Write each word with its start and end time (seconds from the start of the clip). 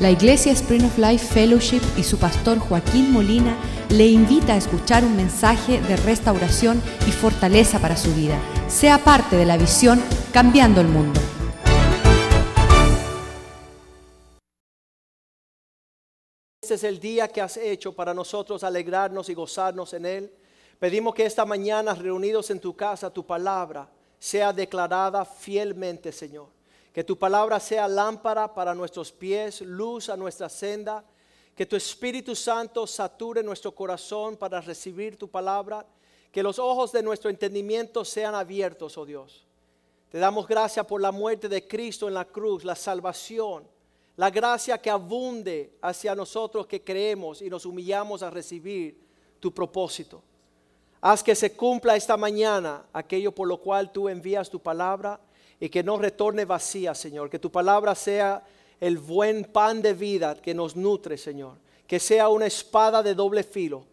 La 0.00 0.12
Iglesia 0.12 0.52
Spring 0.52 0.84
of 0.84 0.96
Life 0.96 1.26
Fellowship 1.26 1.80
y 1.96 2.04
su 2.04 2.18
pastor 2.18 2.60
Joaquín 2.60 3.10
Molina 3.12 3.56
le 3.90 4.06
invita 4.06 4.54
a 4.54 4.56
escuchar 4.56 5.04
un 5.04 5.16
mensaje 5.16 5.80
de 5.80 5.96
restauración 5.96 6.80
y 7.08 7.10
fortaleza 7.10 7.80
para 7.80 7.96
su 7.96 8.14
vida. 8.14 8.38
Sea 8.68 8.98
parte 8.98 9.34
de 9.34 9.44
la 9.44 9.56
visión 9.56 10.00
Cambiando 10.32 10.80
el 10.80 10.86
Mundo. 10.86 11.20
Este 16.62 16.74
es 16.74 16.84
el 16.84 17.00
día 17.00 17.26
que 17.26 17.40
has 17.40 17.56
hecho 17.56 17.92
para 17.92 18.14
nosotros 18.14 18.62
alegrarnos 18.62 19.28
y 19.28 19.34
gozarnos 19.34 19.94
en 19.94 20.06
él. 20.06 20.32
Pedimos 20.78 21.12
que 21.12 21.26
esta 21.26 21.44
mañana, 21.44 21.92
reunidos 21.94 22.50
en 22.50 22.60
tu 22.60 22.76
casa, 22.76 23.10
tu 23.10 23.26
palabra 23.26 23.90
sea 24.20 24.52
declarada 24.52 25.24
fielmente, 25.24 26.12
Señor. 26.12 26.57
Que 26.98 27.04
tu 27.04 27.16
palabra 27.16 27.60
sea 27.60 27.86
lámpara 27.86 28.52
para 28.52 28.74
nuestros 28.74 29.12
pies, 29.12 29.60
luz 29.60 30.08
a 30.08 30.16
nuestra 30.16 30.48
senda. 30.48 31.04
Que 31.54 31.64
tu 31.64 31.76
Espíritu 31.76 32.34
Santo 32.34 32.88
sature 32.88 33.40
nuestro 33.40 33.72
corazón 33.72 34.36
para 34.36 34.60
recibir 34.60 35.16
tu 35.16 35.28
palabra. 35.28 35.86
Que 36.32 36.42
los 36.42 36.58
ojos 36.58 36.90
de 36.90 37.04
nuestro 37.04 37.30
entendimiento 37.30 38.04
sean 38.04 38.34
abiertos, 38.34 38.98
oh 38.98 39.06
Dios. 39.06 39.46
Te 40.10 40.18
damos 40.18 40.48
gracias 40.48 40.84
por 40.86 41.00
la 41.00 41.12
muerte 41.12 41.48
de 41.48 41.68
Cristo 41.68 42.08
en 42.08 42.14
la 42.14 42.24
cruz, 42.24 42.64
la 42.64 42.74
salvación, 42.74 43.62
la 44.16 44.30
gracia 44.30 44.76
que 44.78 44.90
abunde 44.90 45.74
hacia 45.80 46.16
nosotros 46.16 46.66
que 46.66 46.82
creemos 46.82 47.42
y 47.42 47.48
nos 47.48 47.64
humillamos 47.64 48.24
a 48.24 48.30
recibir 48.30 48.98
tu 49.38 49.54
propósito. 49.54 50.20
Haz 51.00 51.22
que 51.22 51.36
se 51.36 51.54
cumpla 51.54 51.94
esta 51.94 52.16
mañana 52.16 52.86
aquello 52.92 53.32
por 53.32 53.46
lo 53.46 53.60
cual 53.60 53.92
tú 53.92 54.08
envías 54.08 54.50
tu 54.50 54.58
palabra 54.58 55.20
y 55.60 55.68
que 55.68 55.82
no 55.82 55.98
retorne 55.98 56.44
vacía, 56.44 56.94
Señor. 56.94 57.30
Que 57.30 57.38
tu 57.38 57.50
palabra 57.50 57.94
sea 57.94 58.44
el 58.80 58.98
buen 58.98 59.44
pan 59.44 59.82
de 59.82 59.92
vida 59.92 60.34
que 60.40 60.54
nos 60.54 60.76
nutre, 60.76 61.16
Señor. 61.18 61.54
Que 61.86 61.98
sea 61.98 62.28
una 62.28 62.46
espada 62.46 63.02
de 63.02 63.14
doble 63.14 63.42
filo 63.42 63.84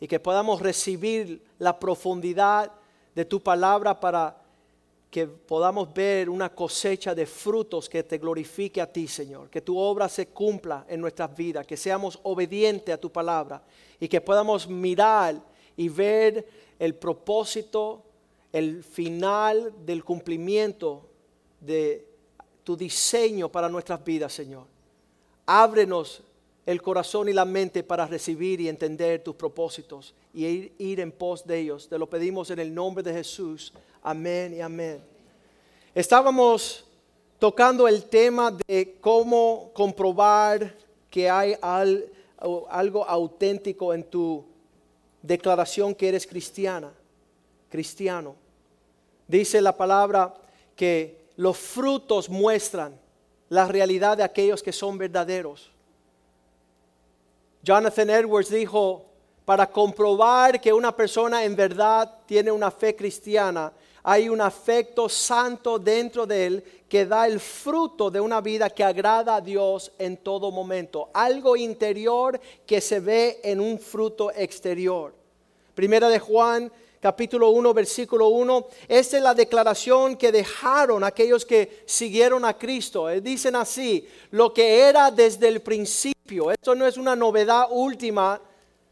y 0.00 0.06
que 0.06 0.20
podamos 0.20 0.60
recibir 0.62 1.42
la 1.58 1.78
profundidad 1.78 2.72
de 3.14 3.24
tu 3.24 3.40
palabra 3.40 3.98
para 3.98 4.36
que 5.10 5.26
podamos 5.26 5.92
ver 5.92 6.30
una 6.30 6.48
cosecha 6.48 7.14
de 7.14 7.26
frutos 7.26 7.88
que 7.88 8.04
te 8.04 8.18
glorifique 8.18 8.80
a 8.80 8.90
ti, 8.90 9.08
Señor. 9.08 9.50
Que 9.50 9.60
tu 9.60 9.76
obra 9.76 10.08
se 10.08 10.28
cumpla 10.28 10.86
en 10.88 11.00
nuestras 11.00 11.36
vidas, 11.36 11.66
que 11.66 11.76
seamos 11.76 12.18
obedientes 12.22 12.94
a 12.94 12.98
tu 12.98 13.10
palabra 13.10 13.62
y 13.98 14.08
que 14.08 14.20
podamos 14.20 14.68
mirar 14.68 15.34
y 15.76 15.88
ver 15.88 16.46
el 16.78 16.94
propósito, 16.94 18.04
el 18.52 18.82
final 18.84 19.74
del 19.84 20.04
cumplimiento 20.04 21.09
de 21.60 22.06
tu 22.64 22.76
diseño 22.76 23.48
para 23.50 23.68
nuestras 23.68 24.02
vidas, 24.04 24.32
Señor. 24.32 24.64
Ábrenos 25.46 26.22
el 26.66 26.82
corazón 26.82 27.28
y 27.28 27.32
la 27.32 27.44
mente 27.44 27.82
para 27.82 28.06
recibir 28.06 28.60
y 28.60 28.68
entender 28.68 29.22
tus 29.22 29.34
propósitos 29.34 30.14
y 30.32 30.46
ir, 30.46 30.72
ir, 30.78 31.00
en 31.00 31.10
pos 31.10 31.46
de 31.46 31.58
ellos. 31.58 31.88
Te 31.88 31.98
lo 31.98 32.08
pedimos 32.08 32.50
en 32.50 32.58
el 32.60 32.72
nombre 32.72 33.02
de 33.02 33.12
Jesús. 33.12 33.72
Amén 34.02 34.54
y 34.54 34.60
amén. 34.60 35.02
Estábamos 35.94 36.84
tocando 37.38 37.88
el 37.88 38.04
tema 38.04 38.56
de 38.68 38.96
cómo 39.00 39.70
comprobar 39.72 40.76
que 41.10 41.28
hay 41.28 41.56
algo 41.60 43.04
auténtico 43.04 43.92
en 43.92 44.04
tu 44.04 44.44
declaración 45.22 45.94
que 45.94 46.08
eres 46.08 46.26
cristiana, 46.26 46.92
cristiano. 47.68 48.36
Dice 49.26 49.60
la 49.60 49.76
palabra 49.76 50.34
que 50.76 51.19
los 51.40 51.56
frutos 51.56 52.28
muestran 52.28 53.00
la 53.48 53.66
realidad 53.66 54.18
de 54.18 54.22
aquellos 54.22 54.62
que 54.62 54.74
son 54.74 54.98
verdaderos. 54.98 55.70
Jonathan 57.62 58.10
Edwards 58.10 58.50
dijo, 58.50 59.06
para 59.46 59.66
comprobar 59.66 60.60
que 60.60 60.70
una 60.70 60.94
persona 60.94 61.42
en 61.42 61.56
verdad 61.56 62.14
tiene 62.26 62.52
una 62.52 62.70
fe 62.70 62.94
cristiana, 62.94 63.72
hay 64.02 64.28
un 64.28 64.42
afecto 64.42 65.08
santo 65.08 65.78
dentro 65.78 66.26
de 66.26 66.44
él 66.44 66.64
que 66.86 67.06
da 67.06 67.26
el 67.26 67.40
fruto 67.40 68.10
de 68.10 68.20
una 68.20 68.42
vida 68.42 68.68
que 68.68 68.84
agrada 68.84 69.36
a 69.36 69.40
Dios 69.40 69.92
en 69.98 70.18
todo 70.18 70.50
momento. 70.50 71.08
Algo 71.14 71.56
interior 71.56 72.38
que 72.66 72.82
se 72.82 73.00
ve 73.00 73.40
en 73.42 73.60
un 73.60 73.78
fruto 73.78 74.30
exterior. 74.30 75.14
Primera 75.74 76.10
de 76.10 76.18
Juan 76.18 76.70
capítulo 77.00 77.48
1, 77.50 77.72
versículo 77.72 78.28
1. 78.28 78.66
Esta 78.86 79.16
es 79.16 79.22
la 79.22 79.34
declaración 79.34 80.16
que 80.16 80.30
dejaron 80.30 81.02
aquellos 81.02 81.46
que 81.46 81.82
siguieron 81.86 82.44
a 82.44 82.56
Cristo. 82.56 83.08
Eh, 83.08 83.20
dicen 83.20 83.56
así, 83.56 84.06
lo 84.30 84.52
que 84.52 84.80
era 84.80 85.10
desde 85.10 85.48
el 85.48 85.62
principio. 85.62 86.50
Esto 86.50 86.74
no 86.74 86.86
es 86.86 86.96
una 86.96 87.16
novedad 87.16 87.66
última, 87.70 88.40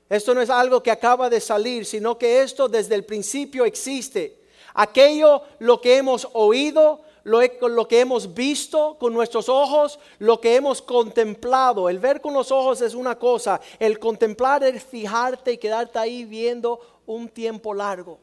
esto 0.09 0.35
no 0.35 0.41
es 0.41 0.51
algo 0.51 0.83
que 0.83 0.91
acaba 0.91 1.29
de 1.29 1.41
salir, 1.41 1.85
sino 1.85 2.17
que 2.17 2.43
esto 2.43 2.67
desde 2.67 2.95
el 2.95 3.05
principio 3.05 3.65
existe. 3.65 4.39
Aquello 4.75 5.43
lo 5.59 5.81
que 5.81 5.99
hemos 5.99 6.29
oído, 6.33 7.03
lo, 7.25 7.41
lo, 7.69 7.87
que 7.89 8.01
hemos 8.01 8.33
visto 8.33 8.97
con 8.99 9.13
nuestros 9.13 9.51
ojos, 9.51 9.99
lo 10.19 10.41
que 10.41 10.57
hemos 10.57 10.81
contemplado. 10.81 11.91
El 11.91 11.99
ver 11.99 12.23
con 12.23 12.33
los 12.33 12.51
ojos 12.51 12.81
es 12.81 12.95
una 12.95 13.19
cosa, 13.19 13.61
el 13.79 13.99
contemplar 13.99 14.65
es 14.65 14.83
fijarte 14.83 15.53
y 15.53 15.59
quedarte 15.59 15.99
ahí 15.99 16.25
viendo 16.25 16.81
un 17.09 17.29
tiempo 17.29 17.75
largo. 17.75 18.19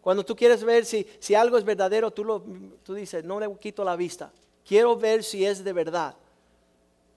Cuando 0.00 0.24
tú 0.24 0.36
quieres 0.36 0.62
ver 0.62 0.84
si, 0.84 1.06
si 1.18 1.34
algo 1.34 1.56
es 1.56 1.64
verdadero, 1.64 2.10
tú, 2.10 2.24
lo, 2.24 2.42
tú 2.82 2.92
dices, 2.92 3.24
no 3.24 3.40
le 3.40 3.50
quito 3.56 3.82
la 3.84 3.96
vista. 3.96 4.30
Quiero 4.66 4.96
ver 4.96 5.24
si 5.24 5.44
es 5.44 5.64
de 5.64 5.72
verdad. 5.72 6.14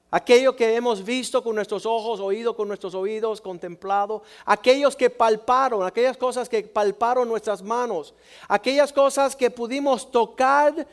Aquello 0.10 0.56
que 0.56 0.74
hemos 0.74 1.04
visto 1.04 1.44
con 1.44 1.56
nuestros 1.56 1.86
ojos, 1.86 2.22
oído 2.22 2.56
con 2.56 2.70
nuestros 2.70 2.96
oídos, 2.96 3.42
contemplado. 3.42 4.24
Aquellos 4.46 4.96
que 4.96 5.10
palparon, 5.10 5.86
aquellas 5.86 6.16
cosas 6.16 6.48
que 6.48 6.64
palparon 6.64 7.28
nuestras 7.28 7.62
manos. 7.62 8.14
Aquellas 8.48 8.94
cosas 8.94 9.36
que 9.36 9.52
pudimos 9.52 10.10
tocar 10.10 10.88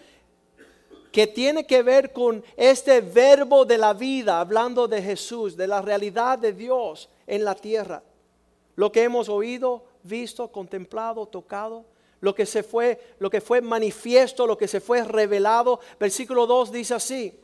que 1.12 1.28
tiene 1.28 1.64
que 1.64 1.84
ver 1.84 2.12
con 2.12 2.42
este 2.56 3.00
verbo 3.00 3.64
de 3.64 3.78
la 3.78 3.94
vida, 3.94 4.40
hablando 4.40 4.88
de 4.88 5.00
Jesús, 5.00 5.56
de 5.56 5.68
la 5.68 5.80
realidad 5.80 6.36
de 6.40 6.52
Dios 6.52 7.08
en 7.28 7.44
la 7.44 7.54
tierra. 7.54 8.02
Lo 8.74 8.90
que 8.90 9.04
hemos 9.04 9.28
oído, 9.28 9.84
visto, 10.04 10.48
contemplado, 10.48 11.26
tocado, 11.26 11.84
lo 12.20 12.34
que 12.34 12.47
se 12.47 12.62
fue, 12.62 13.16
lo 13.19 13.28
que 13.28 13.41
fue 13.41 13.60
manifiesto, 13.60 14.47
lo 14.47 14.56
que 14.56 14.69
se 14.69 14.81
fue 14.81 15.03
revelado. 15.04 15.81
Versículo 15.98 16.47
2 16.47 16.72
dice 16.72 16.94
así: 16.94 17.38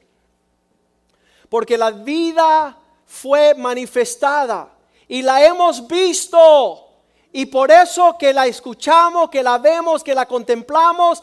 Porque 1.49 1.77
la 1.77 1.91
vida 1.91 2.79
fue 3.05 3.55
manifestada 3.55 4.71
y 5.09 5.23
la 5.23 5.45
hemos 5.45 5.87
visto. 5.87 6.87
Y 7.33 7.47
por 7.47 7.71
eso 7.71 8.17
que 8.19 8.33
la 8.33 8.47
escuchamos, 8.47 9.31
que 9.31 9.43
la 9.43 9.59
vemos, 9.59 10.03
que 10.03 10.15
la 10.15 10.27
contemplamos, 10.27 11.23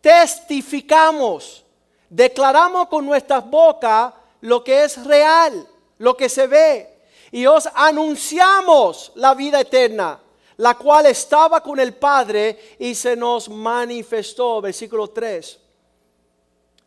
testificamos. 0.00 1.64
Declaramos 2.08 2.88
con 2.88 3.04
nuestras 3.06 3.48
bocas 3.48 4.12
lo 4.40 4.62
que 4.62 4.84
es 4.84 5.04
real, 5.04 5.66
lo 5.98 6.16
que 6.16 6.28
se 6.28 6.46
ve. 6.46 6.98
Y 7.32 7.46
os 7.46 7.68
anunciamos 7.74 9.12
la 9.16 9.34
vida 9.34 9.60
eterna 9.60 10.20
la 10.58 10.74
cual 10.76 11.06
estaba 11.06 11.62
con 11.62 11.78
el 11.78 11.94
Padre 11.94 12.76
y 12.78 12.94
se 12.94 13.16
nos 13.16 13.48
manifestó. 13.48 14.60
Versículo 14.60 15.08
3. 15.08 15.58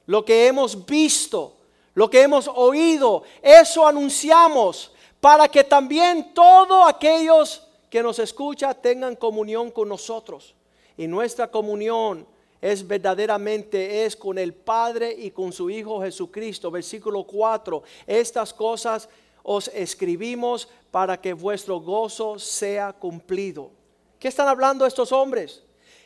Lo 0.07 0.25
que 0.25 0.47
hemos 0.47 0.85
visto, 0.85 1.53
lo 1.93 2.09
que 2.09 2.21
hemos 2.21 2.49
oído, 2.53 3.23
eso 3.41 3.87
anunciamos 3.87 4.91
para 5.21 5.47
que 5.47 5.63
también 5.63 6.33
todos 6.33 6.87
aquellos 6.89 7.65
que 7.89 8.03
nos 8.03 8.19
escuchan 8.19 8.75
tengan 8.81 9.15
comunión 9.15 9.71
con 9.71 9.87
nosotros. 9.87 10.53
Y 10.97 11.07
nuestra 11.07 11.49
comunión 11.49 12.27
es 12.59 12.85
verdaderamente 12.85 14.03
es 14.03 14.17
con 14.17 14.37
el 14.37 14.53
Padre 14.53 15.15
y 15.17 15.31
con 15.31 15.53
su 15.53 15.69
Hijo 15.69 16.01
Jesucristo. 16.01 16.69
Versículo 16.71 17.23
4. 17.23 17.83
Estas 18.05 18.53
cosas 18.53 19.07
os 19.43 19.69
escribimos 19.69 20.67
para 20.91 21.19
que 21.19 21.33
vuestro 21.33 21.79
gozo 21.79 22.37
sea 22.37 22.93
cumplido. 22.93 23.71
¿Qué 24.19 24.27
están 24.27 24.47
hablando 24.47 24.85
estos 24.85 25.11
hombres? 25.11 25.63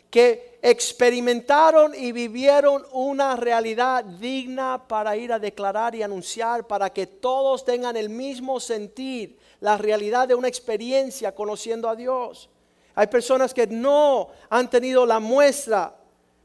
Que 0.10 0.60
experimentaron 0.62 1.94
y 1.94 2.12
vivieron 2.12 2.86
una 2.94 3.36
realidad 3.36 4.06
digna 4.06 4.88
para 4.88 5.18
ir 5.18 5.34
a 5.34 5.40
declarar 5.40 5.96
y 5.96 6.04
anunciar, 6.04 6.66
para 6.68 6.92
que 6.92 7.08
todos 7.08 7.66
tengan 7.66 7.98
el 7.98 8.10
mismo 8.10 8.60
sentir, 8.60 9.38
la 9.60 9.78
realidad 9.78 10.28
de 10.28 10.36
una 10.36 10.48
experiencia 10.48 11.34
conociendo 11.34 11.90
a 11.90 11.96
Dios. 11.96 12.50
Hay 12.94 13.08
personas 13.08 13.54
que 13.54 13.68
no 13.68 14.30
han 14.50 14.70
tenido 14.70 15.06
la 15.06 15.20
muestra 15.20 15.96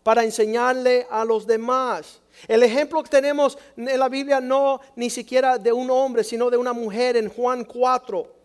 para 0.02 0.24
enseñarle 0.24 1.06
a 1.08 1.24
los 1.24 1.46
demás. 1.46 2.19
El 2.48 2.62
ejemplo 2.62 3.02
que 3.02 3.10
tenemos 3.10 3.58
en 3.76 3.98
la 3.98 4.08
Biblia 4.08 4.40
no 4.40 4.80
ni 4.96 5.10
siquiera 5.10 5.58
de 5.58 5.72
un 5.72 5.90
hombre, 5.90 6.24
sino 6.24 6.50
de 6.50 6.56
una 6.56 6.72
mujer 6.72 7.16
en 7.16 7.28
Juan 7.28 7.64
4. 7.64 8.40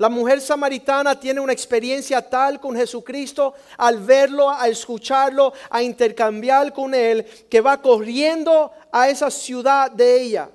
La 0.00 0.08
mujer 0.08 0.40
samaritana 0.40 1.20
tiene 1.20 1.40
una 1.40 1.52
experiencia 1.52 2.26
tal 2.26 2.58
con 2.58 2.74
Jesucristo 2.74 3.52
al 3.76 3.98
verlo, 3.98 4.48
a 4.48 4.66
escucharlo, 4.66 5.52
a 5.68 5.82
intercambiar 5.82 6.72
con 6.72 6.94
él, 6.94 7.26
que 7.50 7.60
va 7.60 7.82
corriendo 7.82 8.72
a 8.90 9.10
esa 9.10 9.30
ciudad 9.30 9.90
de 9.90 10.22
ella. 10.22 10.50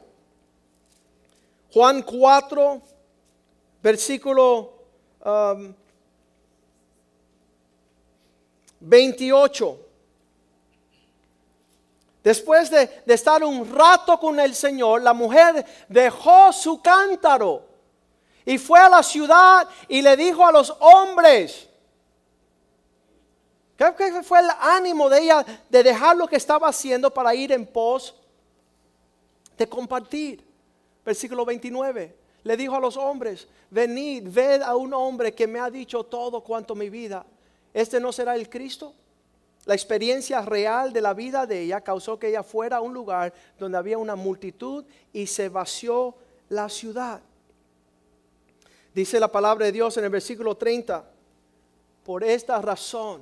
Juan 1.71 2.01
4, 2.01 2.81
versículo 3.83 4.73
28. 8.79 9.84
Después 12.25 12.71
de, 12.71 13.03
de, 13.05 13.13
estar 13.13 13.43
un 13.43 13.71
rato 13.71 14.19
con 14.19 14.39
el 14.39 14.55
Señor, 14.55 15.03
la 15.03 15.13
mujer 15.13 15.63
dejó 15.87 16.51
su 16.51 16.81
cántaro 16.81 17.61
y 18.43 18.57
fue 18.57 18.79
a 18.79 18.89
la 18.89 19.03
ciudad 19.03 19.69
y 19.87 20.01
le 20.01 20.17
dijo 20.17 20.43
a 20.43 20.51
los 20.51 20.75
hombres, 20.79 21.69
que 23.77 24.23
fue 24.23 24.39
el 24.39 24.49
ánimo 24.59 25.07
de 25.07 25.21
ella 25.21 25.45
de 25.69 25.83
dejar 25.83 26.17
lo 26.17 26.27
que 26.27 26.37
estaba 26.37 26.67
haciendo 26.67 27.13
para 27.13 27.35
ir 27.35 27.51
en 27.51 27.63
pos 27.63 28.15
de 29.55 29.69
compartir. 29.69 30.43
Versículo 31.05 31.45
29. 31.45 32.15
Le 32.41 32.57
dijo 32.57 32.75
a 32.75 32.79
los 32.79 32.97
hombres, 32.97 33.47
venid, 33.69 34.23
ved 34.25 34.63
a 34.63 34.75
un 34.75 34.95
hombre 34.95 35.35
que 35.35 35.45
me 35.45 35.59
ha 35.59 35.69
dicho 35.69 36.03
todo 36.03 36.41
cuanto 36.41 36.73
mi 36.73 36.89
vida. 36.89 37.23
¿Este 37.71 37.99
no 37.99 38.11
será 38.11 38.35
el 38.35 38.49
Cristo? 38.49 38.95
La 39.65 39.73
experiencia 39.73 40.41
real 40.41 40.93
de 40.93 41.01
la 41.01 41.13
vida 41.13 41.47
de 41.47 41.61
ella 41.61 41.81
causó 41.81 42.19
que 42.19 42.27
ella 42.27 42.43
fuera 42.43 42.77
a 42.77 42.81
un 42.81 42.93
lugar 42.93 43.33
donde 43.57 43.77
había 43.77 43.97
una 43.97 44.15
multitud 44.15 44.85
y 45.11 45.25
se 45.25 45.49
vació 45.49 46.15
la 46.49 46.69
ciudad. 46.69 47.19
Dice 48.93 49.19
la 49.19 49.31
palabra 49.31 49.65
de 49.65 49.71
Dios 49.71 49.97
en 49.97 50.03
el 50.03 50.09
versículo 50.11 50.55
30, 50.55 51.03
por 52.03 52.23
esta 52.23 52.61
razón 52.61 53.21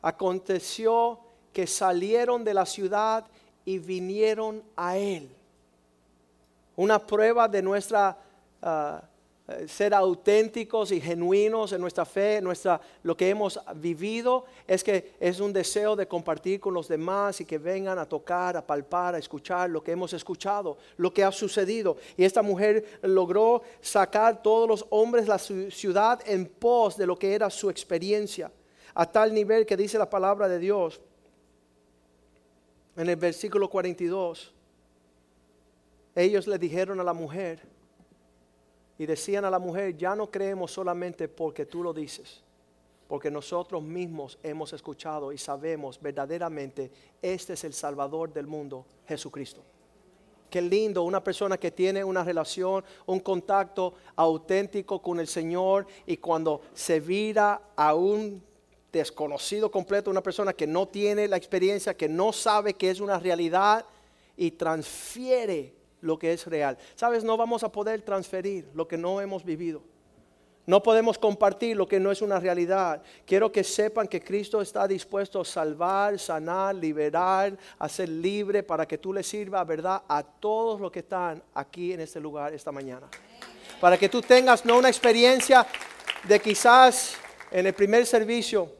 aconteció 0.00 1.18
que 1.52 1.66
salieron 1.66 2.44
de 2.44 2.54
la 2.54 2.64
ciudad 2.64 3.26
y 3.64 3.78
vinieron 3.78 4.62
a 4.76 4.96
él. 4.96 5.28
Una 6.76 7.04
prueba 7.04 7.48
de 7.48 7.60
nuestra 7.60 8.16
ah, 8.62 9.02
ser 9.66 9.94
auténticos 9.94 10.92
y 10.92 11.00
genuinos 11.00 11.72
en 11.72 11.80
nuestra 11.80 12.04
fe, 12.04 12.40
nuestra, 12.42 12.80
lo 13.02 13.16
que 13.16 13.30
hemos 13.30 13.58
vivido, 13.76 14.44
es 14.66 14.84
que 14.84 15.14
es 15.18 15.40
un 15.40 15.52
deseo 15.52 15.96
de 15.96 16.06
compartir 16.06 16.60
con 16.60 16.74
los 16.74 16.86
demás 16.86 17.40
y 17.40 17.46
que 17.46 17.56
vengan 17.56 17.98
a 17.98 18.06
tocar, 18.06 18.56
a 18.56 18.66
palpar, 18.66 19.14
a 19.14 19.18
escuchar 19.18 19.70
lo 19.70 19.82
que 19.82 19.92
hemos 19.92 20.12
escuchado, 20.12 20.76
lo 20.98 21.12
que 21.14 21.24
ha 21.24 21.32
sucedido. 21.32 21.96
Y 22.16 22.24
esta 22.24 22.42
mujer 22.42 22.98
logró 23.02 23.62
sacar 23.80 24.42
todos 24.42 24.68
los 24.68 24.86
hombres 24.90 25.24
de 25.24 25.30
la 25.30 25.38
ciudad 25.38 26.20
en 26.26 26.44
pos 26.44 26.98
de 26.98 27.06
lo 27.06 27.18
que 27.18 27.34
era 27.34 27.48
su 27.48 27.70
experiencia 27.70 28.52
a 28.94 29.06
tal 29.06 29.32
nivel 29.32 29.64
que 29.64 29.76
dice 29.76 29.96
la 29.96 30.10
palabra 30.10 30.48
de 30.48 30.58
Dios 30.58 31.00
en 32.96 33.08
el 33.08 33.16
versículo 33.16 33.70
42. 33.70 34.52
Ellos 36.14 36.46
le 36.48 36.58
dijeron 36.58 36.98
a 37.00 37.04
la 37.04 37.12
mujer 37.12 37.77
y 38.98 39.06
decían 39.06 39.44
a 39.44 39.50
la 39.50 39.60
mujer, 39.60 39.96
ya 39.96 40.16
no 40.16 40.30
creemos 40.30 40.72
solamente 40.72 41.28
porque 41.28 41.64
tú 41.64 41.82
lo 41.82 41.94
dices, 41.94 42.42
porque 43.06 43.30
nosotros 43.30 43.82
mismos 43.82 44.38
hemos 44.42 44.72
escuchado 44.72 45.32
y 45.32 45.38
sabemos 45.38 46.00
verdaderamente, 46.00 46.90
este 47.22 47.52
es 47.52 47.64
el 47.64 47.72
Salvador 47.72 48.32
del 48.32 48.48
mundo, 48.48 48.84
Jesucristo. 49.06 49.62
Qué 50.50 50.62
lindo 50.62 51.02
una 51.02 51.22
persona 51.22 51.58
que 51.58 51.70
tiene 51.70 52.02
una 52.02 52.24
relación, 52.24 52.82
un 53.06 53.20
contacto 53.20 53.94
auténtico 54.16 55.00
con 55.00 55.20
el 55.20 55.28
Señor 55.28 55.86
y 56.06 56.16
cuando 56.16 56.62
se 56.74 57.00
vira 57.00 57.60
a 57.76 57.94
un 57.94 58.42
desconocido 58.90 59.70
completo, 59.70 60.10
una 60.10 60.22
persona 60.22 60.54
que 60.54 60.66
no 60.66 60.88
tiene 60.88 61.28
la 61.28 61.36
experiencia, 61.36 61.96
que 61.96 62.08
no 62.08 62.32
sabe 62.32 62.74
que 62.74 62.90
es 62.90 63.00
una 63.00 63.18
realidad 63.18 63.84
y 64.36 64.52
transfiere 64.52 65.77
lo 66.00 66.18
que 66.18 66.32
es 66.32 66.46
real. 66.46 66.78
Sabes, 66.94 67.24
no 67.24 67.36
vamos 67.36 67.62
a 67.62 67.72
poder 67.72 68.02
transferir 68.02 68.68
lo 68.74 68.86
que 68.86 68.96
no 68.96 69.20
hemos 69.20 69.44
vivido. 69.44 69.82
No 70.68 70.82
podemos 70.82 71.16
compartir 71.16 71.78
lo 71.78 71.88
que 71.88 71.98
no 71.98 72.12
es 72.12 72.20
una 72.20 72.38
realidad. 72.38 73.02
Quiero 73.24 73.50
que 73.50 73.64
sepan 73.64 74.06
que 74.06 74.22
Cristo 74.22 74.60
está 74.60 74.86
dispuesto 74.86 75.40
a 75.40 75.44
salvar, 75.46 76.18
sanar, 76.18 76.74
liberar, 76.74 77.56
hacer 77.78 78.10
libre 78.10 78.62
para 78.62 78.86
que 78.86 78.98
tú 78.98 79.14
le 79.14 79.22
sirvas, 79.22 79.66
¿verdad?, 79.66 80.02
a 80.06 80.22
todos 80.22 80.78
los 80.78 80.92
que 80.92 80.98
están 80.98 81.42
aquí 81.54 81.94
en 81.94 82.00
este 82.00 82.20
lugar 82.20 82.52
esta 82.52 82.70
mañana. 82.70 83.08
Para 83.80 83.96
que 83.96 84.10
tú 84.10 84.20
tengas 84.20 84.66
no 84.66 84.76
una 84.76 84.88
experiencia 84.88 85.66
de 86.24 86.38
quizás 86.38 87.16
en 87.50 87.66
el 87.66 87.72
primer 87.72 88.04
servicio 88.04 88.70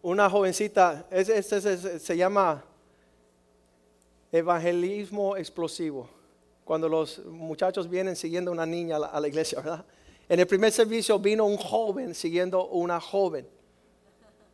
una 0.00 0.30
jovencita, 0.30 1.04
este, 1.10 1.98
se 1.98 2.16
llama 2.16 2.64
evangelismo 4.32 5.36
explosivo, 5.36 6.08
cuando 6.64 6.88
los 6.88 7.18
muchachos 7.26 7.88
vienen 7.88 8.16
siguiendo 8.16 8.50
a 8.50 8.54
una 8.54 8.66
niña 8.66 8.96
a 8.96 9.20
la, 9.20 9.28
iglesia, 9.28 9.60
¿verdad? 9.60 9.84
En 10.28 10.40
el 10.40 10.46
primer 10.46 10.72
servicio 10.72 11.18
vino 11.18 11.44
un 11.44 11.58
joven 11.58 12.14
siguiendo 12.14 12.66
una 12.68 12.98
joven. 12.98 13.46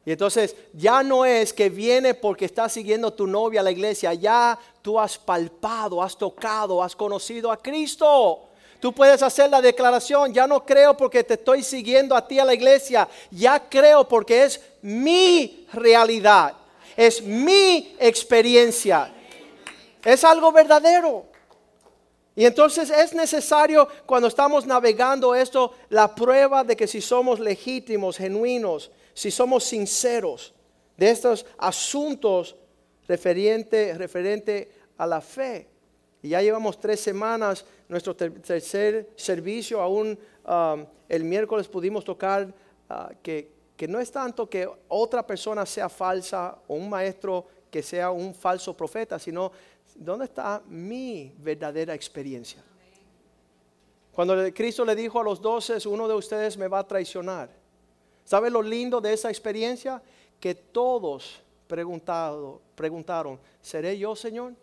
Y 0.05 0.13
entonces 0.13 0.57
ya 0.73 1.03
no 1.03 1.25
es 1.25 1.53
que 1.53 1.69
viene 1.69 2.15
porque 2.15 2.47
está 2.47 2.69
siguiendo 2.69 3.13
tu 3.13 3.27
novia 3.27 3.61
a 3.61 3.63
la 3.63 3.71
iglesia, 3.71 4.15
ya 4.15 4.59
tú 4.81 4.99
has 4.99 5.19
palpado, 5.19 6.03
has 6.03 6.17
tocado, 6.17 6.83
has 6.83 6.97
conocido 6.97 7.53
a 7.53 7.59
Cristo. 7.59 8.49
Tú 8.81 8.93
puedes 8.93 9.23
hacer 9.23 9.51
la 9.51 9.61
declaración, 9.61 10.33
ya 10.33 10.47
no 10.47 10.65
creo 10.65 10.97
porque 10.97 11.23
te 11.25 11.35
estoy 11.35 11.63
siguiendo 11.63 12.17
a 12.17 12.27
ti 12.27 12.39
a 12.39 12.45
la 12.45 12.55
iglesia, 12.55 13.09
ya 13.31 13.69
creo 13.69 14.09
porque 14.09 14.45
es 14.45 14.61
mi 14.81 15.67
realidad, 15.73 16.55
es 16.97 17.21
mi 17.21 17.95
experiencia, 17.99 19.13
es 20.13 20.25
algo 20.25 20.51
verdadero. 20.53 21.27
Y 22.35 22.47
entonces 22.47 22.91
es 22.91 23.13
necesario 23.15 23.89
cuando 24.07 24.29
estamos 24.29 24.65
navegando 24.65 25.35
esto, 25.35 25.75
la 25.91 26.15
prueba 26.15 26.65
de 26.65 26.77
que 26.77 26.87
si 26.87 27.01
somos 27.01 27.41
legítimos, 27.41 28.17
genuinos, 28.17 28.91
si 29.13 29.31
somos 29.31 29.65
sinceros 29.65 30.55
de 30.97 31.11
estos 31.11 31.45
asuntos 31.59 32.57
referente, 33.07 33.93
referente 33.99 34.71
a 34.97 35.07
la 35.07 35.21
fe. 35.21 35.69
Y 36.23 36.31
ya 36.31 36.41
llevamos 36.41 36.79
tres 36.81 37.01
semanas 37.01 37.65
nuestro 37.89 38.15
tercer 38.15 39.11
servicio, 39.17 39.81
aún 39.81 40.19
um, 40.47 40.87
el 41.09 41.25
miércoles 41.25 41.69
pudimos 41.69 42.05
tocar 42.05 42.47
uh, 42.89 43.15
que, 43.23 43.51
que 43.77 43.89
no 43.89 43.99
es 43.99 44.11
tanto 44.13 44.49
que 44.49 44.69
otra 44.89 45.27
persona 45.27 45.67
sea 45.67 45.89
falsa 45.89 46.57
o 46.67 46.75
un 46.75 46.89
maestro 46.89 47.47
que 47.71 47.83
sea 47.83 48.11
un 48.11 48.35
falso 48.35 48.77
profeta, 48.77 49.19
sino 49.19 49.53
dónde 49.99 50.27
está 50.27 50.63
mi 50.67 51.33
verdadera 51.39 51.95
experiencia. 51.95 52.63
Cuando 54.13 54.35
Cristo 54.53 54.85
le 54.85 54.97
dijo 54.97 55.21
a 55.21 55.25
los 55.25 55.41
doce, 55.41 55.87
uno 55.87 56.09
de 56.09 56.15
ustedes 56.15 56.57
me 56.57 56.69
va 56.69 56.81
a 56.81 56.87
traicionar. 56.87 57.51
¿Sabe 58.25 58.51
lo 58.51 58.63
lindo 58.63 59.01
de 59.01 59.13
esa 59.13 59.29
experiencia? 59.29 60.03
Que 60.41 60.55
todos 60.55 61.41
preguntado, 61.67 62.61
preguntaron, 62.75 63.39
¿seré 63.61 63.99
yo, 63.99 64.17
Señor? 64.17 64.55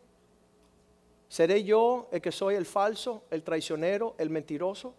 ¿Seré 1.29 1.63
yo 1.63 2.07
el 2.11 2.21
que 2.21 2.31
soy 2.31 2.55
el 2.55 2.65
falso, 2.65 3.23
el 3.31 3.43
traicionero, 3.43 4.15
el 4.17 4.29
mentiroso? 4.29 4.93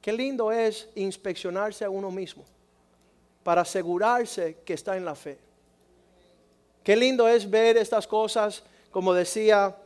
Qué 0.00 0.12
lindo 0.12 0.52
es 0.52 0.88
inspeccionarse 0.94 1.84
a 1.84 1.90
uno 1.90 2.10
mismo 2.10 2.44
para 3.42 3.62
asegurarse 3.62 4.58
que 4.64 4.74
está 4.74 4.96
en 4.96 5.04
la 5.04 5.14
fe. 5.14 5.38
Qué 6.82 6.94
lindo 6.96 7.26
es 7.26 7.48
ver 7.48 7.76
estas 7.76 8.06
cosas, 8.06 8.62
como 8.94 9.12
decía 9.12 9.76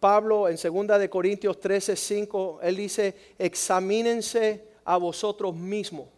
Pablo 0.00 0.48
en 0.48 0.56
2 0.56 0.98
de 0.98 1.08
Corintios 1.08 1.60
13, 1.60 1.94
5, 1.94 2.58
él 2.64 2.74
dice, 2.74 3.14
examínense 3.38 4.64
a 4.84 4.96
vosotros 4.96 5.54
mismos. 5.54 6.08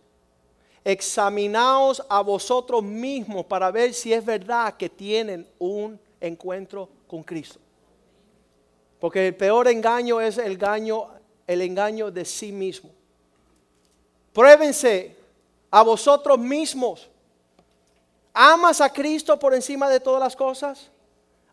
Examinaos 0.83 2.02
a 2.09 2.23
vosotros 2.23 2.83
mismos 2.83 3.45
para 3.45 3.71
ver 3.71 3.93
si 3.93 4.14
es 4.14 4.25
verdad 4.25 4.78
que 4.78 4.88
tienen 4.88 5.47
un 5.59 6.00
encuentro 6.23 6.88
con 7.07 7.23
Cristo. 7.23 7.61
Porque 8.99 9.26
el 9.26 9.37
peor 9.37 9.69
engaño 9.69 10.19
es 10.19 10.38
el 10.38 10.52
engaño, 10.52 11.07
el 11.47 11.61
engaño 11.61 12.11
de 12.11 12.25
sí 12.25 12.50
mismo. 12.50 12.88
Pruébense 14.33 15.14
a 15.71 15.83
vosotros 15.83 16.38
mismos. 16.38 17.11
¿Amas 18.33 18.81
a 18.81 18.90
Cristo 18.90 19.38
por 19.38 19.55
encima 19.55 19.90
de 19.90 20.00
todas 20.00 20.21
las 20.21 20.35
cosas? 20.35 20.90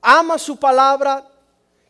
¿Amas 0.07 0.43
su 0.43 0.57
palabra? 0.57 1.27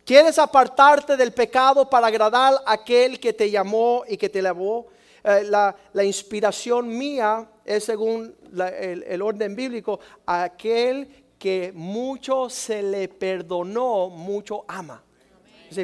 ¿Quieres 0.06 0.40
apartarte 0.40 1.18
del 1.18 1.34
pecado 1.34 1.90
para 1.90 2.08
agradar 2.08 2.54
a 2.66 2.72
aquel 2.72 3.20
que 3.20 3.34
te 3.34 3.52
llamó 3.52 4.06
y 4.08 4.16
que 4.16 4.30
te 4.30 4.42
lavó? 4.42 4.88
Eh, 5.22 5.44
la, 5.44 6.04
inspiración 6.06 6.88
mía 6.88 7.46
es 7.66 7.84
según 7.84 8.34
el, 8.54 9.04
el 9.04 9.22
orden 9.22 9.54
bíblico, 9.54 10.00
aquel 10.26 11.26
que 11.38 11.74
mucho 11.76 12.50
se 12.50 12.82
le 12.82 13.10
perdonó, 13.10 14.08
mucho 14.08 14.64
ama. 14.66 15.04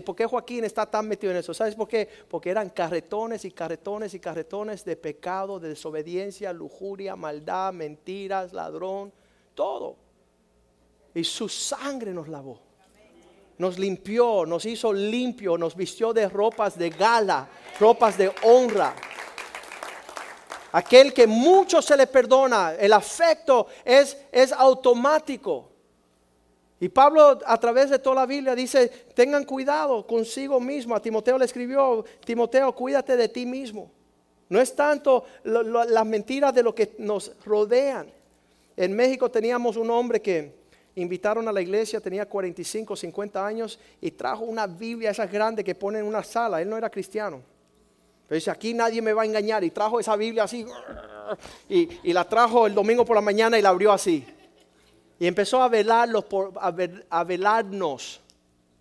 ¿por 0.06 0.16
qué 0.16 0.26
Joaquín 0.26 0.64
está 0.64 0.86
tan 0.86 1.10
metido 1.10 1.32
en 1.32 1.40
eso? 1.40 1.54
¿Sabes 1.54 1.76
por 1.76 1.90
qué? 1.90 2.08
Porque 2.30 2.50
eran 2.50 2.70
carretones 2.70 3.44
y 3.44 3.52
carretones 3.52 4.14
y 4.14 4.22
carretones 4.22 4.86
de 4.86 4.96
pecado, 4.96 5.60
de 5.60 5.68
desobediencia, 5.68 6.54
lujuria, 6.54 7.18
maldad, 7.18 7.74
mentiras, 7.74 8.54
ladrón, 8.54 9.12
todo. 9.54 9.98
Y 11.14 11.24
su 11.24 11.50
sangre 11.50 12.14
nos 12.14 12.28
lavó. 12.28 12.60
nos 13.58 13.78
limpió, 13.78 14.44
nos 14.46 14.66
hizo 14.66 14.92
limpio, 14.92 15.56
nos 15.56 15.76
vistió 15.76 16.14
de 16.14 16.28
ropas 16.28 16.78
de 16.80 16.90
gala, 16.90 17.48
ropas 17.80 18.18
de 18.18 18.32
honra. 18.44 18.96
Aquel 20.72 21.14
que 21.14 21.28
mucho 21.28 21.80
se 21.80 21.96
le 21.96 22.08
perdona, 22.08 22.74
el 22.74 22.92
afecto 22.94 23.68
es, 23.86 24.18
es 24.32 24.52
automático. 24.52 25.70
Y 26.80 26.90
Pablo 26.90 27.40
a 27.46 27.60
través 27.60 27.92
de 27.92 28.00
toda 28.00 28.16
la 28.16 28.26
Biblia 28.26 28.56
dice, 28.56 28.88
tengan 29.14 29.44
cuidado 29.44 30.08
consigo 30.08 30.60
mismo. 30.60 30.96
A 30.96 31.02
Timoteo 31.02 31.38
le 31.38 31.46
escribió, 31.46 32.04
Timoteo, 32.26 32.74
cuídate 32.74 33.16
de 33.16 33.30
ti 33.30 33.46
mismo. 33.46 33.92
No 34.50 34.60
es 34.60 34.76
tanto 34.76 35.26
las 35.44 36.06
mentiras 36.06 36.54
de 36.56 36.64
lo 36.64 36.74
que 36.74 36.96
nos 36.98 37.34
rodean. 37.46 38.12
En 38.76 38.96
México 38.96 39.30
teníamos 39.30 39.78
un 39.78 39.92
hombre 39.92 40.22
que 40.22 40.61
invitaron 40.96 41.48
a 41.48 41.52
la 41.52 41.62
iglesia, 41.62 42.02
tenía 42.02 42.28
45, 42.28 42.96
50 42.96 43.46
años 43.46 43.80
y 44.00 44.12
trajo 44.12 44.44
una 44.44 44.68
Biblia 44.68 45.12
esa 45.12 45.26
grande 45.26 45.64
que 45.64 45.76
pone 45.76 46.00
en 46.00 46.06
una 46.06 46.24
sala. 46.24 46.62
Él 46.62 46.70
no 46.70 46.78
era 46.78 46.90
cristiano. 46.90 47.42
Pero 48.28 48.38
dice, 48.38 48.52
aquí 48.52 48.74
nadie 48.74 49.02
me 49.02 49.14
va 49.14 49.24
a 49.24 49.26
engañar. 49.26 49.64
Y 49.64 49.72
trajo 49.72 50.00
esa 50.00 50.16
Biblia 50.16 50.44
así. 50.44 50.66
Y, 51.70 52.12
la 52.12 52.28
trajo 52.28 52.68
el 52.68 52.74
domingo 52.74 53.06
por 53.06 53.16
la 53.16 53.22
mañana 53.22 53.58
y 53.58 53.62
la 53.62 53.70
abrió 53.70 53.92
así. 53.92 54.26
Y 55.20 55.28
empezó 55.28 55.62
a, 55.62 55.70
velarlos 55.70 56.26
por, 56.26 56.52
a, 56.60 57.24
velarnos 57.24 58.20